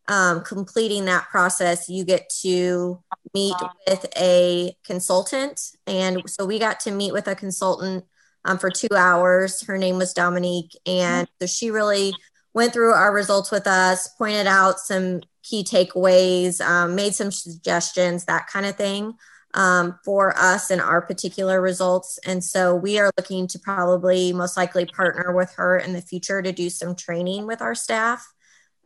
um, 0.08 0.42
completing 0.42 1.06
that 1.06 1.28
process, 1.28 1.88
you 1.88 2.04
get 2.04 2.30
to 2.42 3.02
meet 3.34 3.56
with 3.88 4.06
a 4.16 4.76
consultant. 4.84 5.60
And 5.86 6.22
so 6.26 6.44
we 6.46 6.58
got 6.58 6.80
to 6.80 6.92
meet 6.92 7.12
with 7.12 7.26
a 7.26 7.34
consultant 7.34 8.04
um, 8.44 8.58
for 8.58 8.70
two 8.70 8.94
hours. 8.96 9.62
Her 9.62 9.76
name 9.76 9.98
was 9.98 10.12
Dominique. 10.12 10.76
And 10.86 11.28
so 11.40 11.46
she 11.46 11.70
really 11.70 12.14
went 12.56 12.72
through 12.72 12.94
our 12.94 13.12
results 13.12 13.50
with 13.50 13.66
us, 13.66 14.08
pointed 14.16 14.46
out 14.46 14.80
some 14.80 15.20
key 15.42 15.62
takeaways, 15.62 16.58
um, 16.62 16.94
made 16.94 17.14
some 17.14 17.30
suggestions, 17.30 18.24
that 18.24 18.46
kind 18.46 18.64
of 18.64 18.74
thing 18.74 19.12
um, 19.52 19.98
for 20.06 20.34
us 20.38 20.70
and 20.70 20.80
our 20.80 21.02
particular 21.02 21.60
results. 21.60 22.18
And 22.24 22.42
so 22.42 22.74
we 22.74 22.98
are 22.98 23.10
looking 23.18 23.46
to 23.48 23.58
probably 23.58 24.32
most 24.32 24.56
likely 24.56 24.86
partner 24.86 25.36
with 25.36 25.52
her 25.56 25.76
in 25.76 25.92
the 25.92 26.00
future 26.00 26.40
to 26.40 26.50
do 26.50 26.70
some 26.70 26.96
training 26.96 27.46
with 27.46 27.60
our 27.60 27.74
staff. 27.74 28.26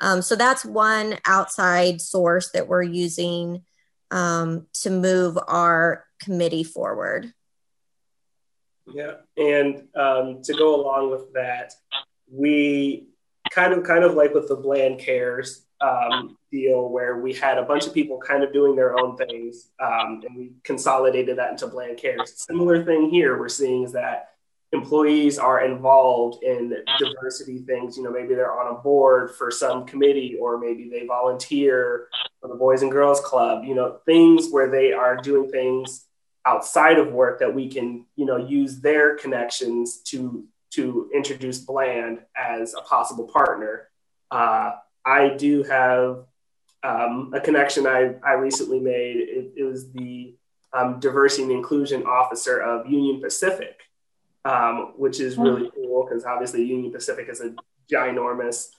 Um, 0.00 0.21
so 0.21 0.35
that's 0.35 0.65
one 0.65 1.19
outside 1.25 2.00
source 2.00 2.50
that 2.50 2.67
we're 2.67 2.83
using 2.83 3.62
um, 4.11 4.67
to 4.83 4.91
move 4.91 5.39
our 5.47 6.07
committee 6.21 6.65
forward. 6.65 7.33
Yeah, 8.93 9.19
and 9.37 9.87
um, 9.95 10.43
to 10.43 10.55
go 10.55 10.75
along 10.75 11.12
with 11.12 11.33
that, 11.35 11.75
we 12.29 13.07
kind 13.50 13.73
of 13.73 13.85
kind 13.85 14.04
of 14.04 14.14
like 14.14 14.35
with 14.35 14.49
the 14.49 14.57
Bland 14.57 15.00
Cares 15.00 15.66
um, 15.80 16.37
deal, 16.50 16.88
where 16.88 17.19
we 17.21 17.33
had 17.33 17.59
a 17.59 17.62
bunch 17.62 17.87
of 17.87 17.95
people 17.95 18.19
kind 18.19 18.42
of 18.42 18.52
doing 18.52 18.76
their 18.76 18.99
own 18.99 19.16
things, 19.16 19.71
um, 19.80 20.23
and 20.26 20.37
we 20.37 20.52
consolidated 20.62 21.38
that 21.38 21.52
into 21.52 21.66
Bland 21.66 21.99
Cares. 21.99 22.33
Similar 22.37 22.85
thing 22.85 23.11
here, 23.11 23.38
we're 23.38 23.49
seeing 23.49 23.85
is 23.85 23.92
that 23.92 24.28
employees 24.73 25.38
are 25.38 25.64
involved 25.64 26.42
in 26.45 26.73
diversity 26.99 27.59
things. 27.59 27.97
You 27.97 28.04
know, 28.04 28.11
maybe 28.12 28.35
they're 28.35 28.52
on 28.52 28.73
a 28.73 28.78
board 28.78 29.33
for 29.35 29.50
some 29.50 29.85
committee, 29.85 30.37
or 30.40 30.59
maybe 30.59 30.88
they 30.88 31.07
volunteer 31.07 32.09
for 32.40 32.49
the 32.49 32.54
Boys 32.54 32.83
and 32.83 32.92
Girls 32.92 33.21
Club. 33.21 33.64
You 33.64 33.75
know, 33.75 33.99
things 34.07 34.49
where 34.50 34.71
they 34.71 34.92
are 34.92 35.16
doing 35.16 35.50
things 35.50 36.07
outside 36.47 36.99
of 36.99 37.12
work 37.12 37.40
that 37.40 37.54
we 37.54 37.69
can, 37.69 38.07
you 38.16 38.25
know, 38.25 38.37
use 38.37 38.80
their 38.80 39.16
connections 39.16 39.99
to 40.02 40.45
to 40.71 41.11
introduce 41.15 41.59
Bland 41.59 42.21
as 42.37 42.75
a 42.75 42.83
possible 42.83 43.27
partner. 43.27 43.89
Uh, 44.31 44.73
I 45.05 45.31
do 45.31 45.62
have 45.65 46.25
um, 46.83 47.33
a 47.35 47.41
connection 47.41 47.87
I, 47.87 48.15
I 48.25 48.33
recently 48.35 48.81
made. 48.81 49.17
It, 49.17 49.53
it 49.57 49.65
was 49.65 49.91
the 49.93 50.35
um, 50.73 51.00
diversity 51.00 51.43
and 51.45 51.53
inclusion 51.53 52.05
officer 52.05 52.61
of 52.61 52.89
Union 52.89 53.21
Pacific 53.21 53.81
um, 54.45 54.95
which 54.97 55.21
is 55.21 55.37
really 55.37 55.71
cool 55.75 56.07
because 56.07 56.25
obviously 56.25 56.65
Union 56.65 56.93
Pacific 56.93 57.29
is 57.29 57.41
a 57.41 57.55
ginormous 57.93 58.71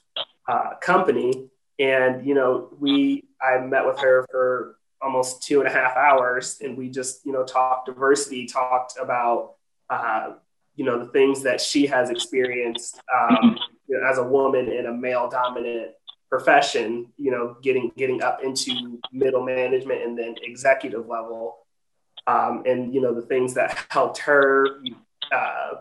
uh, 0.48 0.76
company. 0.82 1.50
And, 1.80 2.26
you 2.26 2.34
know, 2.34 2.70
we, 2.80 3.26
I 3.42 3.60
met 3.60 3.86
with 3.86 4.00
her 4.00 4.26
for 4.30 4.78
almost 5.02 5.44
two 5.44 5.60
and 5.60 5.68
a 5.68 5.72
half 5.72 5.96
hours 5.96 6.60
and 6.62 6.78
we 6.78 6.90
just, 6.90 7.26
you 7.26 7.32
know, 7.32 7.44
talked 7.44 7.88
diversity, 7.88 8.46
talked 8.46 8.98
about, 9.00 9.56
uh, 9.90 10.34
you 10.76 10.86
know, 10.86 11.00
the 11.00 11.12
things 11.12 11.44
that 11.44 11.62
she 11.62 11.86
has 11.88 12.10
experienced 12.10 13.02
um, 13.14 13.58
you 13.88 14.00
know, 14.00 14.08
as 14.08 14.18
a 14.18 14.24
woman 14.24 14.72
in 14.72 14.86
a 14.86 14.94
male 14.94 15.30
dominant 15.30 15.92
profession, 16.30 17.08
you 17.18 17.32
know, 17.32 17.58
getting, 17.62 17.92
getting 17.98 18.24
up 18.24 18.42
into 18.44 19.00
middle 19.12 19.44
management 19.44 20.02
and 20.02 20.18
then 20.18 20.36
executive 20.42 21.08
level. 21.08 21.58
Um, 22.28 22.64
and, 22.66 22.94
you 22.94 23.02
know, 23.02 23.14
the 23.14 23.22
things 23.22 23.54
that 23.56 23.86
helped 23.90 24.20
her 24.20 24.68
uh, 25.32 25.72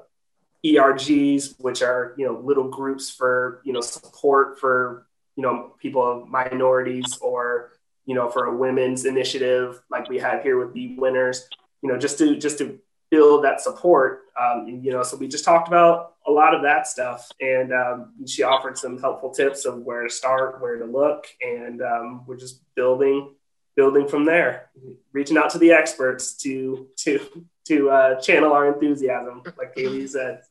ERGs, 0.64 1.54
which 1.59 1.82
are 1.82 2.14
you 2.16 2.26
know 2.26 2.38
little 2.38 2.68
groups 2.68 3.11
for 3.11 3.62
you 3.64 3.73
know 3.73 3.80
support 3.80 4.59
for 4.59 5.06
you 5.37 5.42
know 5.42 5.75
people 5.80 6.02
of 6.02 6.28
minorities 6.28 7.18
or 7.20 7.73
you 8.04 8.14
know 8.14 8.28
for 8.28 8.47
a 8.47 8.56
women's 8.56 9.06
initiative 9.06 9.82
like 9.90 10.09
we 10.09 10.18
have 10.18 10.42
here 10.42 10.59
with 10.59 10.75
the 10.75 10.97
winners. 10.99 11.49
You 11.82 11.90
know 11.90 11.99
just 11.99 12.18
to 12.18 12.37
just 12.37 12.59
to 12.59 12.78
build 13.11 13.44
that 13.44 13.61
support. 13.61 14.20
Um, 14.39 14.67
you 14.83 14.93
know, 14.93 15.03
so 15.03 15.17
we 15.17 15.29
just 15.29 15.45
talked 15.45 15.69
about 15.69 16.15
a 16.27 16.31
lot 16.31 16.55
of 16.55 16.63
that 16.63 16.87
stuff, 16.87 17.31
and 17.41 17.73
um, 17.73 18.13
she 18.27 18.43
offered 18.43 18.77
some 18.77 18.99
helpful 18.99 19.31
tips 19.31 19.65
of 19.65 19.79
where 19.79 20.03
to 20.03 20.11
start, 20.11 20.61
where 20.61 20.79
to 20.79 20.85
look, 20.85 21.27
and 21.41 21.81
um, 21.83 22.25
we're 22.27 22.37
just 22.37 22.63
building 22.75 23.35
building 23.77 24.07
from 24.07 24.25
there, 24.25 24.71
reaching 25.13 25.39
out 25.39 25.49
to 25.51 25.59
the 25.59 25.73
experts 25.73 26.35
to 26.35 26.89
to 26.97 27.21
to 27.67 27.91
uh, 27.91 28.21
channel 28.21 28.53
our 28.53 28.73
enthusiasm, 28.73 29.43
like 29.57 29.75
Kaylee 29.75 30.09
said. 30.17 30.43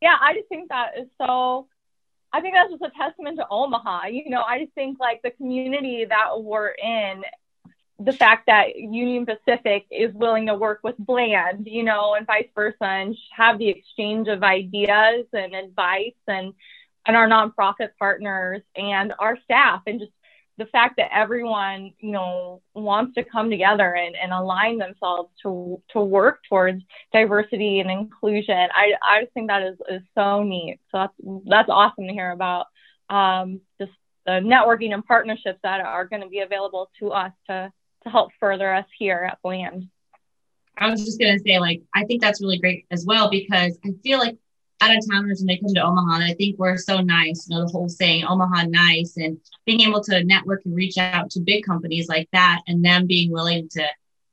Yeah, 0.00 0.16
I 0.20 0.34
just 0.34 0.48
think 0.48 0.68
that 0.68 0.98
is 0.98 1.08
so. 1.20 1.68
I 2.30 2.42
think 2.42 2.54
that's 2.54 2.70
just 2.70 2.82
a 2.82 2.90
testament 2.90 3.38
to 3.38 3.46
Omaha. 3.50 4.08
You 4.08 4.28
know, 4.28 4.42
I 4.42 4.58
just 4.60 4.74
think 4.74 4.98
like 5.00 5.22
the 5.22 5.30
community 5.30 6.04
that 6.04 6.42
we're 6.42 6.68
in, 6.68 7.22
the 7.98 8.12
fact 8.12 8.46
that 8.46 8.76
Union 8.76 9.26
Pacific 9.26 9.86
is 9.90 10.14
willing 10.14 10.46
to 10.46 10.54
work 10.54 10.80
with 10.84 10.96
Bland, 10.98 11.66
you 11.66 11.82
know, 11.82 12.14
and 12.14 12.26
vice 12.26 12.48
versa, 12.54 12.76
and 12.84 13.16
have 13.36 13.58
the 13.58 13.68
exchange 13.68 14.28
of 14.28 14.42
ideas 14.42 15.26
and 15.32 15.54
advice, 15.54 16.14
and 16.26 16.54
and 17.06 17.16
our 17.16 17.28
nonprofit 17.28 17.90
partners 17.98 18.62
and 18.76 19.12
our 19.18 19.36
staff, 19.44 19.82
and 19.86 20.00
just 20.00 20.12
the 20.58 20.66
fact 20.66 20.96
that 20.96 21.16
everyone, 21.16 21.92
you 22.00 22.10
know, 22.10 22.60
wants 22.74 23.14
to 23.14 23.22
come 23.24 23.48
together 23.48 23.94
and, 23.94 24.16
and 24.16 24.32
align 24.32 24.78
themselves 24.78 25.30
to 25.42 25.82
to 25.90 26.00
work 26.00 26.40
towards 26.48 26.82
diversity 27.12 27.80
and 27.80 27.90
inclusion, 27.90 28.68
I 28.74 28.92
I 29.02 29.22
just 29.22 29.34
think 29.34 29.48
that 29.48 29.62
is, 29.62 29.76
is 29.88 30.02
so 30.14 30.42
neat. 30.44 30.78
So 30.92 30.98
that's 30.98 31.14
that's 31.46 31.68
awesome 31.68 32.06
to 32.06 32.12
hear 32.12 32.30
about. 32.30 32.66
Um, 33.10 33.62
just 33.80 33.92
the 34.26 34.32
networking 34.32 34.92
and 34.92 35.04
partnerships 35.04 35.58
that 35.62 35.80
are 35.80 36.04
going 36.04 36.22
to 36.22 36.28
be 36.28 36.40
available 36.40 36.90
to 37.00 37.12
us 37.12 37.32
to 37.48 37.72
to 38.04 38.10
help 38.10 38.30
further 38.38 38.72
us 38.72 38.86
here 38.98 39.28
at 39.30 39.38
Bland. 39.42 39.88
I 40.76 40.90
was 40.90 41.04
just 41.04 41.20
gonna 41.20 41.38
say, 41.40 41.58
like, 41.58 41.82
I 41.94 42.04
think 42.04 42.20
that's 42.20 42.40
really 42.40 42.58
great 42.58 42.86
as 42.90 43.04
well 43.04 43.30
because 43.30 43.78
I 43.84 43.90
feel 44.02 44.18
like 44.18 44.38
out 44.80 44.96
of 44.96 45.02
towners 45.10 45.40
when 45.40 45.46
they 45.46 45.56
come 45.56 45.74
to 45.74 45.82
Omaha. 45.82 46.22
I 46.22 46.34
think 46.34 46.58
we're 46.58 46.76
so 46.76 47.00
nice, 47.00 47.48
you 47.48 47.56
know, 47.56 47.64
the 47.64 47.72
whole 47.72 47.88
saying 47.88 48.24
Omaha 48.24 48.64
nice 48.68 49.16
and 49.16 49.38
being 49.66 49.80
able 49.80 50.02
to 50.04 50.24
network 50.24 50.64
and 50.64 50.74
reach 50.74 50.98
out 50.98 51.30
to 51.30 51.40
big 51.40 51.64
companies 51.64 52.08
like 52.08 52.28
that 52.32 52.62
and 52.66 52.84
them 52.84 53.06
being 53.06 53.32
willing 53.32 53.68
to, 53.70 53.84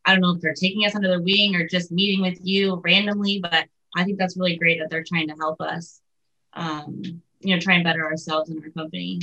I 0.05 0.11
don't 0.11 0.21
know 0.21 0.35
if 0.35 0.41
they're 0.41 0.53
taking 0.53 0.85
us 0.85 0.95
under 0.95 1.07
their 1.07 1.21
wing 1.21 1.55
or 1.55 1.67
just 1.67 1.91
meeting 1.91 2.21
with 2.21 2.37
you 2.43 2.81
randomly, 2.83 3.39
but 3.39 3.65
I 3.95 4.03
think 4.03 4.19
that's 4.19 4.37
really 4.37 4.57
great 4.57 4.79
that 4.79 4.89
they're 4.89 5.03
trying 5.03 5.29
to 5.29 5.35
help 5.35 5.61
us, 5.61 5.99
um, 6.53 7.01
you 7.39 7.55
know, 7.55 7.59
try 7.59 7.75
and 7.75 7.83
better 7.83 8.05
ourselves 8.05 8.49
and 8.49 8.63
our 8.63 8.69
company. 8.69 9.21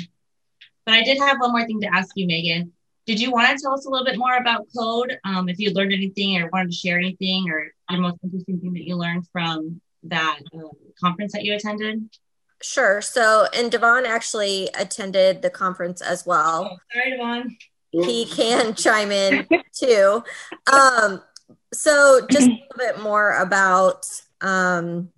But 0.85 0.95
I 0.95 1.05
did 1.05 1.19
have 1.19 1.39
one 1.39 1.53
more 1.53 1.65
thing 1.65 1.81
to 1.83 1.95
ask 1.95 2.11
you, 2.17 2.27
Megan. 2.27 2.73
Did 3.07 3.21
you 3.21 3.33
want 3.33 3.49
to 3.49 3.63
tell 3.63 3.75
us 3.75 3.85
a 3.87 3.91
little 3.91 4.07
bit 4.07 4.19
more 4.19 4.37
about 4.37 4.67
code? 4.77 5.19
Um, 5.25 5.49
if 5.49 5.59
you 5.59 5.73
learned 5.73 5.93
anything 5.93 6.41
or 6.41 6.49
wanted 6.53 6.71
to 6.71 6.77
share 6.77 6.99
anything 6.99 7.51
or 7.51 7.73
your 7.91 8.01
most 8.01 8.19
interesting 8.23 8.61
thing 8.61 8.73
that 8.75 8.87
you 8.87 8.97
learned 8.97 9.27
from 9.33 9.81
that 10.05 10.39
uh, 10.55 10.69
conference 11.01 11.33
that 11.33 11.45
you 11.45 11.55
attended? 11.55 12.09
Sure. 12.63 13.01
So, 13.03 13.47
and 13.55 13.73
Devon 13.73 14.07
actually 14.07 14.69
attended 14.79 15.43
the 15.43 15.51
conference 15.51 16.01
as 16.01 16.25
well. 16.25 16.71
Oh, 16.73 16.77
sorry, 16.93 17.11
Devon. 17.17 17.57
He 17.91 18.25
can 18.25 18.75
chime 18.75 19.11
in 19.11 19.47
too. 19.75 20.23
Um, 20.73 21.23
so, 21.73 22.27
just 22.31 22.47
a 22.47 22.51
little 22.51 22.67
bit 22.79 23.01
more 23.01 23.37
about 23.37 24.07
um, 24.41 25.11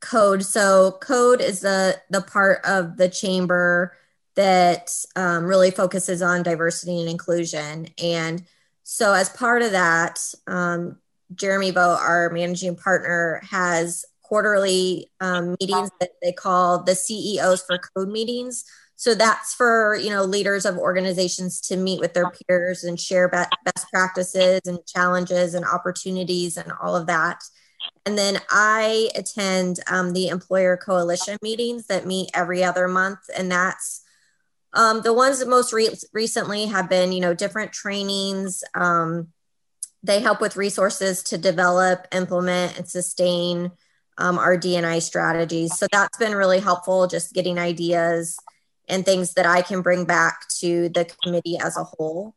code. 0.00 0.42
So, 0.42 0.98
code 1.00 1.40
is 1.40 1.60
the 1.60 2.00
the 2.10 2.22
part 2.22 2.64
of 2.64 2.96
the 2.96 3.08
chamber 3.08 3.92
that 4.36 4.90
um, 5.16 5.44
really 5.44 5.70
focuses 5.70 6.22
on 6.22 6.42
diversity 6.42 7.00
and 7.00 7.08
inclusion. 7.08 7.88
And 8.02 8.44
so, 8.82 9.12
as 9.12 9.28
part 9.30 9.62
of 9.62 9.72
that, 9.72 10.18
um, 10.46 10.98
Jeremy 11.34 11.70
Bow, 11.70 11.96
our 11.98 12.30
managing 12.30 12.76
partner, 12.76 13.40
has 13.48 14.04
quarterly 14.22 15.10
um, 15.20 15.56
meetings 15.60 15.90
that 16.00 16.10
they 16.22 16.32
call 16.32 16.82
the 16.82 16.94
CEOs 16.94 17.62
for 17.62 17.78
code 17.78 18.08
meetings. 18.08 18.64
So 18.96 19.14
that's 19.14 19.54
for 19.54 19.96
you 19.96 20.10
know 20.10 20.22
leaders 20.22 20.64
of 20.64 20.78
organizations 20.78 21.60
to 21.62 21.76
meet 21.76 22.00
with 22.00 22.14
their 22.14 22.30
peers 22.30 22.84
and 22.84 22.98
share 22.98 23.28
best 23.28 23.90
practices 23.92 24.60
and 24.66 24.78
challenges 24.86 25.54
and 25.54 25.64
opportunities 25.64 26.56
and 26.56 26.72
all 26.80 26.96
of 26.96 27.06
that. 27.06 27.42
And 28.06 28.16
then 28.16 28.38
I 28.50 29.10
attend 29.14 29.80
um, 29.90 30.12
the 30.12 30.28
employer 30.28 30.76
coalition 30.76 31.38
meetings 31.42 31.86
that 31.86 32.06
meet 32.06 32.30
every 32.34 32.62
other 32.62 32.86
month, 32.86 33.18
and 33.36 33.50
that's 33.50 34.03
um, 34.74 35.02
the 35.02 35.12
ones 35.12 35.38
that 35.38 35.48
most 35.48 35.72
re- 35.72 35.96
recently 36.12 36.66
have 36.66 36.90
been, 36.90 37.12
you 37.12 37.20
know, 37.20 37.32
different 37.32 37.72
trainings. 37.72 38.62
Um, 38.74 39.28
they 40.02 40.20
help 40.20 40.40
with 40.40 40.56
resources 40.56 41.22
to 41.24 41.38
develop, 41.38 42.06
implement, 42.12 42.76
and 42.76 42.88
sustain 42.88 43.72
um, 44.18 44.38
our 44.38 44.56
DNI 44.56 45.00
strategies. 45.00 45.78
So 45.78 45.86
that's 45.90 46.18
been 46.18 46.34
really 46.34 46.60
helpful, 46.60 47.06
just 47.06 47.32
getting 47.32 47.58
ideas 47.58 48.36
and 48.88 49.04
things 49.04 49.34
that 49.34 49.46
I 49.46 49.62
can 49.62 49.80
bring 49.80 50.04
back 50.04 50.46
to 50.60 50.88
the 50.90 51.10
committee 51.22 51.58
as 51.58 51.76
a 51.76 51.84
whole. 51.84 52.34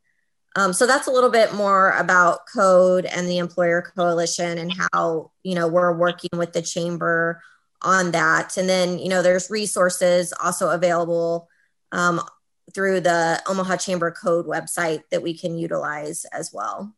Um, 0.55 0.73
so 0.73 0.87
that's 0.87 1.07
a 1.07 1.11
little 1.11 1.29
bit 1.29 1.53
more 1.53 1.91
about 1.91 2.47
code 2.51 3.05
and 3.05 3.27
the 3.27 3.37
employer 3.37 3.81
coalition 3.81 4.57
and 4.57 4.73
how 4.73 5.31
you 5.43 5.53
know 5.53 5.67
we're 5.67 5.95
working 5.95 6.31
with 6.33 6.53
the 6.53 6.63
chamber 6.63 7.41
on 7.81 8.11
that. 8.11 8.57
And 8.57 8.67
then 8.67 8.97
you 8.97 9.09
know 9.09 9.21
there's 9.21 9.51
resources 9.51 10.33
also 10.41 10.69
available 10.69 11.47
um, 11.91 12.21
through 12.73 13.01
the 13.01 13.41
Omaha 13.47 13.77
Chamber 13.77 14.11
Code 14.11 14.45
website 14.45 15.03
that 15.11 15.21
we 15.21 15.37
can 15.37 15.57
utilize 15.57 16.25
as 16.25 16.51
well. 16.53 16.93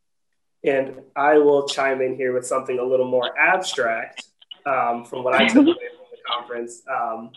And 0.62 1.00
I 1.16 1.38
will 1.38 1.66
chime 1.66 2.02
in 2.02 2.16
here 2.16 2.34
with 2.34 2.46
something 2.46 2.78
a 2.78 2.84
little 2.84 3.08
more 3.08 3.36
abstract 3.38 4.24
um, 4.66 5.04
from 5.04 5.24
what 5.24 5.34
I 5.34 5.46
took 5.46 5.66
away 5.66 5.88
from 5.96 6.06
the 6.10 6.18
conference, 6.30 6.82
um, 6.90 7.30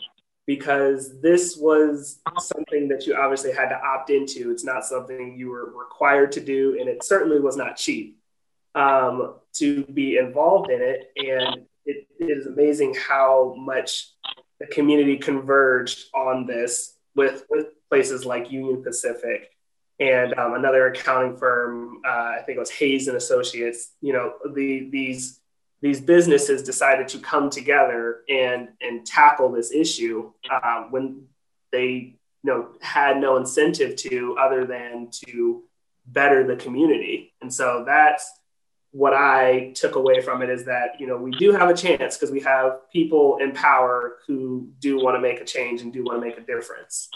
because 0.45 1.21
this 1.21 1.55
was 1.55 2.19
something 2.39 2.89
that 2.89 3.07
you 3.07 3.15
obviously 3.15 3.53
had 3.53 3.69
to 3.69 3.79
opt 3.81 4.09
into. 4.09 4.51
It's 4.51 4.65
not 4.65 4.83
something 4.83 5.37
you 5.37 5.49
were 5.49 5.71
required 5.71 6.33
to 6.33 6.41
do, 6.41 6.77
and 6.79 6.89
it 6.89 7.03
certainly 7.03 7.39
was 7.39 7.55
not 7.55 7.77
cheap 7.77 8.19
um, 8.75 9.35
to 9.53 9.85
be 9.85 10.17
involved 10.17 10.69
in 10.69 10.81
it. 10.81 11.11
And 11.15 11.65
it, 11.85 12.07
it 12.19 12.29
is 12.29 12.47
amazing 12.47 12.95
how 12.95 13.55
much 13.57 14.09
the 14.59 14.67
community 14.67 15.17
converged 15.17 16.05
on 16.13 16.45
this 16.45 16.92
with, 17.15 17.45
with 17.49 17.67
places 17.89 18.25
like 18.25 18.51
Union 18.51 18.83
Pacific 18.83 19.51
and 19.99 20.37
um, 20.37 20.53
another 20.53 20.87
accounting 20.87 21.37
firm. 21.37 22.01
Uh, 22.05 22.35
I 22.37 22.43
think 22.45 22.57
it 22.57 22.59
was 22.59 22.71
Hayes 22.71 23.07
and 23.07 23.17
Associates. 23.17 23.91
You 24.01 24.13
know, 24.13 24.33
the, 24.53 24.89
these 24.89 25.39
these 25.81 25.99
businesses 25.99 26.63
decided 26.63 27.09
to 27.09 27.19
come 27.19 27.49
together 27.49 28.21
and 28.29 28.69
and 28.81 29.05
tackle 29.05 29.51
this 29.51 29.71
issue 29.71 30.31
uh, 30.49 30.83
when 30.83 31.25
they 31.71 31.87
you 31.89 32.15
know 32.43 32.69
had 32.81 33.17
no 33.19 33.35
incentive 33.35 33.97
to 33.97 34.37
other 34.39 34.65
than 34.65 35.09
to 35.25 35.63
better 36.05 36.45
the 36.45 36.55
community. 36.55 37.33
And 37.41 37.53
so 37.53 37.83
that's 37.85 38.31
what 38.93 39.13
I 39.13 39.71
took 39.75 39.95
away 39.95 40.21
from 40.21 40.43
it 40.43 40.49
is 40.49 40.65
that 40.65 40.99
you 40.99 41.07
know 41.07 41.17
we 41.17 41.31
do 41.31 41.51
have 41.51 41.69
a 41.69 41.73
chance 41.73 42.15
because 42.15 42.31
we 42.31 42.39
have 42.41 42.89
people 42.91 43.37
in 43.41 43.51
power 43.51 44.17
who 44.27 44.69
do 44.79 44.97
want 44.97 45.15
to 45.15 45.19
make 45.19 45.41
a 45.41 45.45
change 45.45 45.81
and 45.81 45.91
do 45.91 46.03
want 46.03 46.21
to 46.21 46.25
make 46.25 46.37
a 46.37 46.41
difference. 46.41 47.09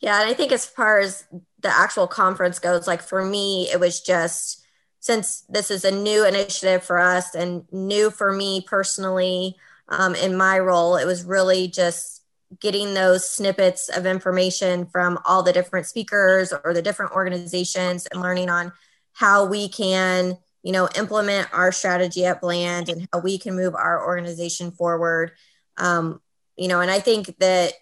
Yeah, 0.00 0.20
and 0.20 0.28
I 0.28 0.34
think 0.34 0.50
as 0.50 0.66
far 0.66 0.98
as 0.98 1.24
the 1.60 1.68
actual 1.68 2.06
conference 2.06 2.58
goes, 2.58 2.86
like 2.86 3.02
for 3.02 3.24
me, 3.24 3.68
it 3.70 3.78
was 3.78 4.00
just 4.00 4.64
since 5.00 5.42
this 5.50 5.70
is 5.70 5.84
a 5.84 5.90
new 5.90 6.26
initiative 6.26 6.82
for 6.82 6.98
us 6.98 7.34
and 7.34 7.70
new 7.70 8.10
for 8.10 8.32
me 8.32 8.62
personally 8.66 9.56
um, 9.88 10.14
in 10.14 10.36
my 10.36 10.58
role, 10.58 10.96
it 10.96 11.04
was 11.04 11.24
really 11.24 11.68
just 11.68 12.22
getting 12.60 12.94
those 12.94 13.28
snippets 13.28 13.90
of 13.90 14.06
information 14.06 14.86
from 14.86 15.18
all 15.26 15.42
the 15.42 15.52
different 15.52 15.86
speakers 15.86 16.54
or 16.64 16.72
the 16.72 16.80
different 16.80 17.12
organizations 17.12 18.06
and 18.06 18.22
learning 18.22 18.48
on 18.48 18.72
how 19.12 19.44
we 19.44 19.68
can 19.68 20.38
you 20.64 20.72
know 20.72 20.88
implement 20.96 21.46
our 21.54 21.70
strategy 21.70 22.24
at 22.24 22.40
bland 22.40 22.88
and 22.88 23.06
how 23.12 23.20
we 23.20 23.38
can 23.38 23.54
move 23.54 23.74
our 23.76 24.04
organization 24.04 24.72
forward 24.72 25.30
um, 25.76 26.20
you 26.56 26.66
know 26.66 26.80
and 26.80 26.90
i 26.90 26.98
think 26.98 27.38
that 27.38 27.74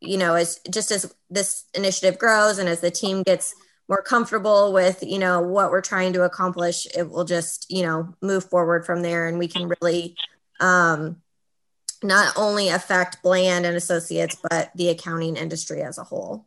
you 0.00 0.16
know, 0.16 0.34
as 0.34 0.60
just 0.70 0.90
as 0.90 1.14
this 1.28 1.64
initiative 1.74 2.18
grows 2.18 2.58
and 2.58 2.68
as 2.68 2.80
the 2.80 2.90
team 2.90 3.22
gets 3.22 3.54
more 3.88 4.02
comfortable 4.02 4.72
with, 4.72 5.02
you 5.02 5.18
know, 5.18 5.40
what 5.40 5.70
we're 5.70 5.80
trying 5.80 6.12
to 6.14 6.22
accomplish, 6.22 6.86
it 6.96 7.10
will 7.10 7.24
just, 7.24 7.66
you 7.70 7.82
know, 7.82 8.14
move 8.22 8.44
forward 8.44 8.86
from 8.86 9.02
there 9.02 9.28
and 9.28 9.38
we 9.38 9.48
can 9.48 9.70
really 9.80 10.16
um, 10.58 11.16
not 12.02 12.32
only 12.36 12.68
affect 12.68 13.22
Bland 13.22 13.66
and 13.66 13.76
Associates, 13.76 14.36
but 14.48 14.70
the 14.74 14.88
accounting 14.88 15.36
industry 15.36 15.82
as 15.82 15.98
a 15.98 16.04
whole. 16.04 16.46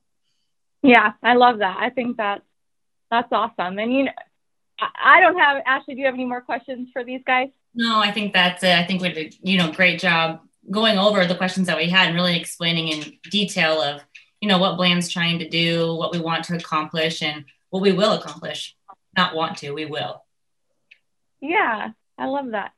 Yeah, 0.82 1.14
I 1.22 1.36
love 1.36 1.60
that. 1.60 1.78
I 1.80 1.90
think 1.90 2.18
that 2.18 2.42
that's 3.12 3.32
awesome. 3.32 3.78
And 3.78 3.94
you 3.94 4.04
know, 4.06 4.12
I 4.96 5.20
don't 5.20 5.38
have 5.38 5.62
Ashley. 5.66 5.96
Do 5.96 6.02
you 6.02 6.06
have 6.06 6.16
any 6.16 6.26
more 6.26 6.42
questions 6.42 6.90
for 6.92 7.04
these 7.04 7.22
guys? 7.26 7.50
No, 7.76 8.00
I 8.00 8.12
think 8.12 8.34
that's 8.34 8.64
it. 8.64 8.76
I 8.76 8.86
think 8.86 9.02
we 9.02 9.12
did, 9.12 9.36
you 9.42 9.58
know, 9.58 9.72
great 9.72 10.00
job 10.00 10.42
going 10.70 10.98
over 10.98 11.26
the 11.26 11.36
questions 11.36 11.68
that 11.68 11.78
we 11.78 11.90
had 11.90 12.08
and 12.08 12.16
really 12.16 12.38
explaining 12.38 12.88
in 12.88 13.14
detail 13.30 13.82
of 13.82 14.02
you 14.42 14.48
know 14.48 14.58
what 14.58 14.78
bland's 14.78 15.10
trying 15.10 15.40
to 15.40 15.50
do 15.50 15.96
what 15.96 16.12
we 16.12 16.20
want 16.20 16.44
to 16.46 16.56
accomplish 16.56 17.22
and 17.22 17.46
what 17.70 17.82
we 17.82 17.92
will 17.92 18.14
accomplish 18.14 18.76
not 19.16 19.36
want 19.36 19.58
to 19.58 19.72
we 19.72 19.86
will 19.86 20.24
yeah 21.42 21.90
i 22.18 22.26
love 22.26 22.52
that 22.52 22.72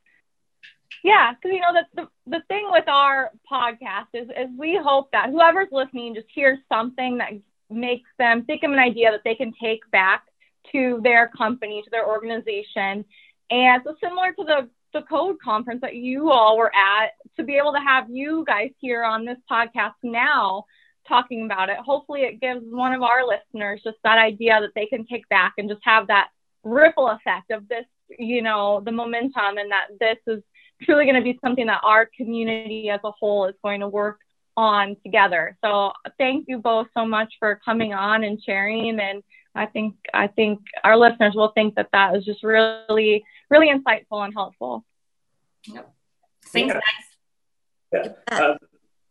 yeah 1.04 1.34
because 1.34 1.54
you 1.54 1.60
know 1.60 1.74
the, 1.74 2.02
the, 2.02 2.10
the 2.38 2.44
thing 2.48 2.68
with 2.72 2.88
our 2.88 3.32
podcast 3.52 4.08
is, 4.13 4.28
is 4.30 4.48
we 4.58 4.80
hope 4.82 5.12
that 5.12 5.30
whoever's 5.30 5.70
listening 5.72 6.15
just 6.15 6.28
hears 6.34 6.60
something 6.70 7.20
that 7.20 7.34
makes 7.70 8.10
them 8.18 8.44
think 8.46 8.63
of 8.63 8.72
an 8.72 8.80
idea 8.80 9.12
that 9.12 9.22
they 9.24 9.36
can 9.36 9.54
take 9.62 9.89
back 9.91 10.24
to 10.71 10.99
their 11.04 11.30
company 11.38 11.82
to 11.84 11.89
their 11.89 12.08
organization 12.08 13.06
and 13.49 13.82
so 13.84 13.95
similar 14.01 14.32
to 14.34 14.43
the 14.43 14.69
the 14.93 15.01
code 15.04 15.36
conference 15.43 15.82
that 15.82 15.95
you 15.95 16.32
all 16.32 16.58
were 16.58 16.71
at 16.73 17.12
to 17.36 17.43
be 17.43 17.58
able 17.58 17.73
to 17.73 17.80
have 17.80 18.10
you 18.10 18.45
guys 18.47 18.71
here 18.80 19.04
on 19.04 19.25
this 19.25 19.38
podcast 19.51 19.93
now 20.04 20.63
talking 21.08 21.45
about 21.45 21.69
it. 21.69 21.78
Hopefully, 21.78 22.21
it 22.21 22.41
gives 22.41 22.62
one 22.63 22.93
of 22.93 23.01
our 23.01 23.28
listeners 23.28 23.82
just 23.84 23.97
that 24.04 24.17
idea 24.17 24.60
that 24.62 24.71
they 24.73 24.86
can 24.86 25.06
take 25.06 25.28
back 25.30 25.54
and 25.58 25.69
just 25.69 25.82
have 25.84 26.08
that 26.08 26.30
ripple 26.63 27.10
effect 27.10 27.51
of 27.51 27.67
this, 27.67 27.86
you 28.17 28.41
know, 28.41 28.82
the 28.86 28.91
momentum, 28.91 29.58
and 29.58 29.69
that 29.71 29.88
this 29.99 30.17
is 30.28 30.41
truly 30.82 31.04
going 31.04 31.15
to 31.15 31.21
be 31.21 31.38
something 31.43 31.67
that 31.67 31.82
our 31.84 32.10
community 32.17 32.89
as 32.89 33.01
a 33.04 33.12
whole 33.12 33.47
is 33.47 33.56
going 33.63 33.82
to 33.82 33.88
work 33.88 34.19
on 34.58 34.95
together. 35.04 35.58
So, 35.63 35.91
thank 36.17 36.45
you 36.47 36.60
both 36.60 36.88
so 36.97 37.06
much 37.06 37.34
for 37.38 37.60
coming 37.65 37.93
on 37.93 38.23
and 38.23 38.41
sharing. 38.41 38.99
And 38.99 39.21
I 39.56 39.65
think 39.65 39.96
I 40.13 40.28
think 40.28 40.60
our 40.84 40.98
listeners 40.98 41.34
will 41.34 41.50
think 41.50 41.76
that 41.76 41.89
that 41.94 42.15
is 42.15 42.26
just 42.26 42.44
really 42.44 43.24
really 43.50 43.70
insightful 43.70 44.24
and 44.24 44.34
helpful. 44.34 44.86
Yep. 45.68 45.94
Thanks, 46.48 46.74
yeah. 46.74 46.80
guys. 47.94 48.15
Yeah. 48.30 48.38
Uh, 48.38 48.58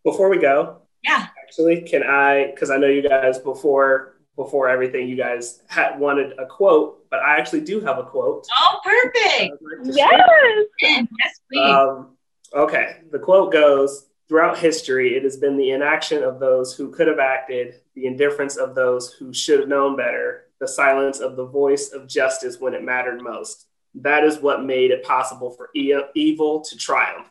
before 0.05 0.29
we 0.29 0.39
go, 0.39 0.83
yeah, 1.03 1.29
actually, 1.43 1.83
can 1.83 2.03
I? 2.03 2.51
Because 2.51 2.71
I 2.71 2.77
know 2.77 2.89
you 2.89 3.07
guys 3.07 3.39
before 3.39 4.19
before 4.37 4.69
everything, 4.69 5.09
you 5.09 5.17
guys 5.17 5.63
had 5.69 5.99
wanted 5.99 6.39
a 6.39 6.47
quote, 6.47 7.09
but 7.11 7.21
I 7.21 7.39
actually 7.39 7.63
do 7.63 7.81
have 7.81 7.99
a 7.99 8.03
quote. 8.03 8.47
Oh, 8.61 8.81
perfect! 8.85 9.63
Like 9.63 9.97
yes, 9.97 10.67
yes, 10.81 11.41
please. 11.51 11.71
Um, 11.71 12.17
okay, 12.55 12.99
the 13.11 13.19
quote 13.19 13.53
goes. 13.53 14.07
Throughout 14.29 14.59
history, 14.59 15.17
it 15.17 15.23
has 15.23 15.37
been 15.37 15.57
the 15.57 15.71
inaction 15.71 16.23
of 16.23 16.41
those 16.41 16.75
who 16.75 16.91
could 16.91 17.09
have 17.09 17.19
acted, 17.19 17.81
the 17.95 18.07
indifference 18.07 18.57
of 18.57 18.75
those 18.75 19.13
who 19.13 19.35
should 19.35 19.61
have 19.61 19.69
known 19.69 19.97
better, 19.97 20.47
the 20.61 20.69
silence 20.69 21.21
of 21.21 21.37
the 21.37 21.45
voice 21.45 21.93
of 21.93 22.09
justice 22.09 22.59
when 22.59 22.73
it 22.73 22.83
mattered 22.83 23.21
most. 23.21 23.67
That 23.97 24.25
is 24.25 24.39
what 24.39 24.65
made 24.65 24.91
it 24.91 25.05
possible 25.05 25.51
for 25.51 25.69
e- 25.75 25.95
evil 26.15 26.63
to 26.63 26.77
triumph. 26.77 27.31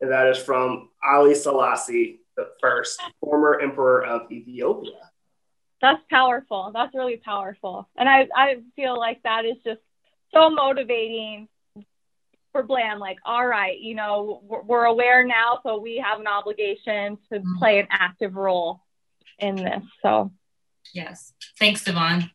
And 0.00 0.10
that 0.10 0.28
is 0.28 0.38
from 0.38 0.88
Haile 1.02 1.34
Selassie 1.34 2.20
the 2.36 2.48
first, 2.58 3.02
former 3.20 3.60
emperor 3.60 4.02
of 4.02 4.32
Ethiopia. 4.32 5.10
that's 5.82 6.02
powerful. 6.08 6.70
That's 6.72 6.94
really 6.94 7.18
powerful. 7.18 7.86
And 7.96 8.08
I, 8.08 8.28
I 8.34 8.56
feel 8.76 8.98
like 8.98 9.22
that 9.24 9.44
is 9.44 9.56
just 9.62 9.80
so 10.32 10.48
motivating 10.48 11.48
for 12.52 12.62
Bland. 12.62 13.00
Like, 13.00 13.18
all 13.24 13.46
right, 13.46 13.78
you 13.78 13.94
know, 13.94 14.42
we're, 14.44 14.62
we're 14.62 14.84
aware 14.84 15.26
now, 15.26 15.60
so 15.62 15.78
we 15.78 15.98
have 15.98 16.20
an 16.20 16.26
obligation 16.26 17.18
to 17.32 17.38
mm-hmm. 17.38 17.58
play 17.58 17.78
an 17.78 17.86
active 17.90 18.36
role 18.36 18.80
in 19.38 19.56
this. 19.56 19.82
So, 20.02 20.30
yes. 20.94 21.32
Thanks, 21.58 21.84
Devon. 21.84 22.30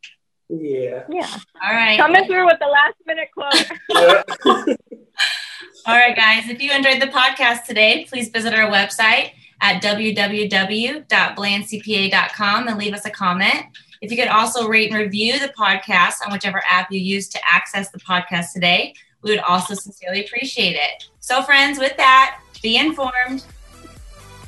Yeah. 0.49 1.03
Yeah. 1.09 1.37
All 1.63 1.71
right. 1.71 1.97
Coming 1.97 2.25
through 2.25 2.45
with 2.45 2.59
the 2.59 2.67
last 2.67 2.97
minute 3.05 3.29
quote. 3.33 3.65
All 5.87 5.95
right, 5.95 6.15
guys. 6.15 6.49
If 6.49 6.61
you 6.61 6.71
enjoyed 6.71 7.01
the 7.01 7.07
podcast 7.07 7.65
today, 7.65 8.05
please 8.09 8.29
visit 8.29 8.53
our 8.53 8.71
website 8.71 9.31
at 9.61 9.81
www.blandcpa.com 9.81 12.67
and 12.67 12.77
leave 12.77 12.93
us 12.93 13.05
a 13.05 13.09
comment. 13.09 13.65
If 14.01 14.11
you 14.11 14.17
could 14.17 14.27
also 14.27 14.67
rate 14.67 14.91
and 14.91 14.99
review 14.99 15.39
the 15.39 15.53
podcast 15.57 16.15
on 16.25 16.31
whichever 16.31 16.61
app 16.69 16.91
you 16.91 16.99
use 16.99 17.27
to 17.29 17.39
access 17.49 17.89
the 17.91 17.99
podcast 17.99 18.51
today, 18.53 18.93
we 19.25 19.31
would 19.31 19.39
also 19.39 19.73
sincerely 19.73 20.23
appreciate 20.23 20.75
it. 20.75 21.09
So, 21.19 21.41
friends, 21.41 21.79
with 21.79 21.97
that, 21.97 22.39
be 22.61 22.77
informed, 22.77 23.43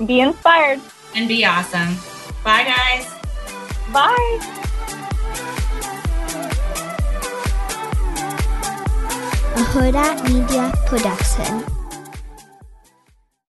be 0.06 0.22
inspired, 0.22 0.80
and 1.16 1.28
be 1.28 1.44
awesome. 1.44 1.98
Bye, 2.44 2.64
guys. 2.64 3.12
Bye. 3.92 4.54
a 9.58 9.60
Huda 9.60 10.24
Media 10.30 10.72
Production. 10.86 11.77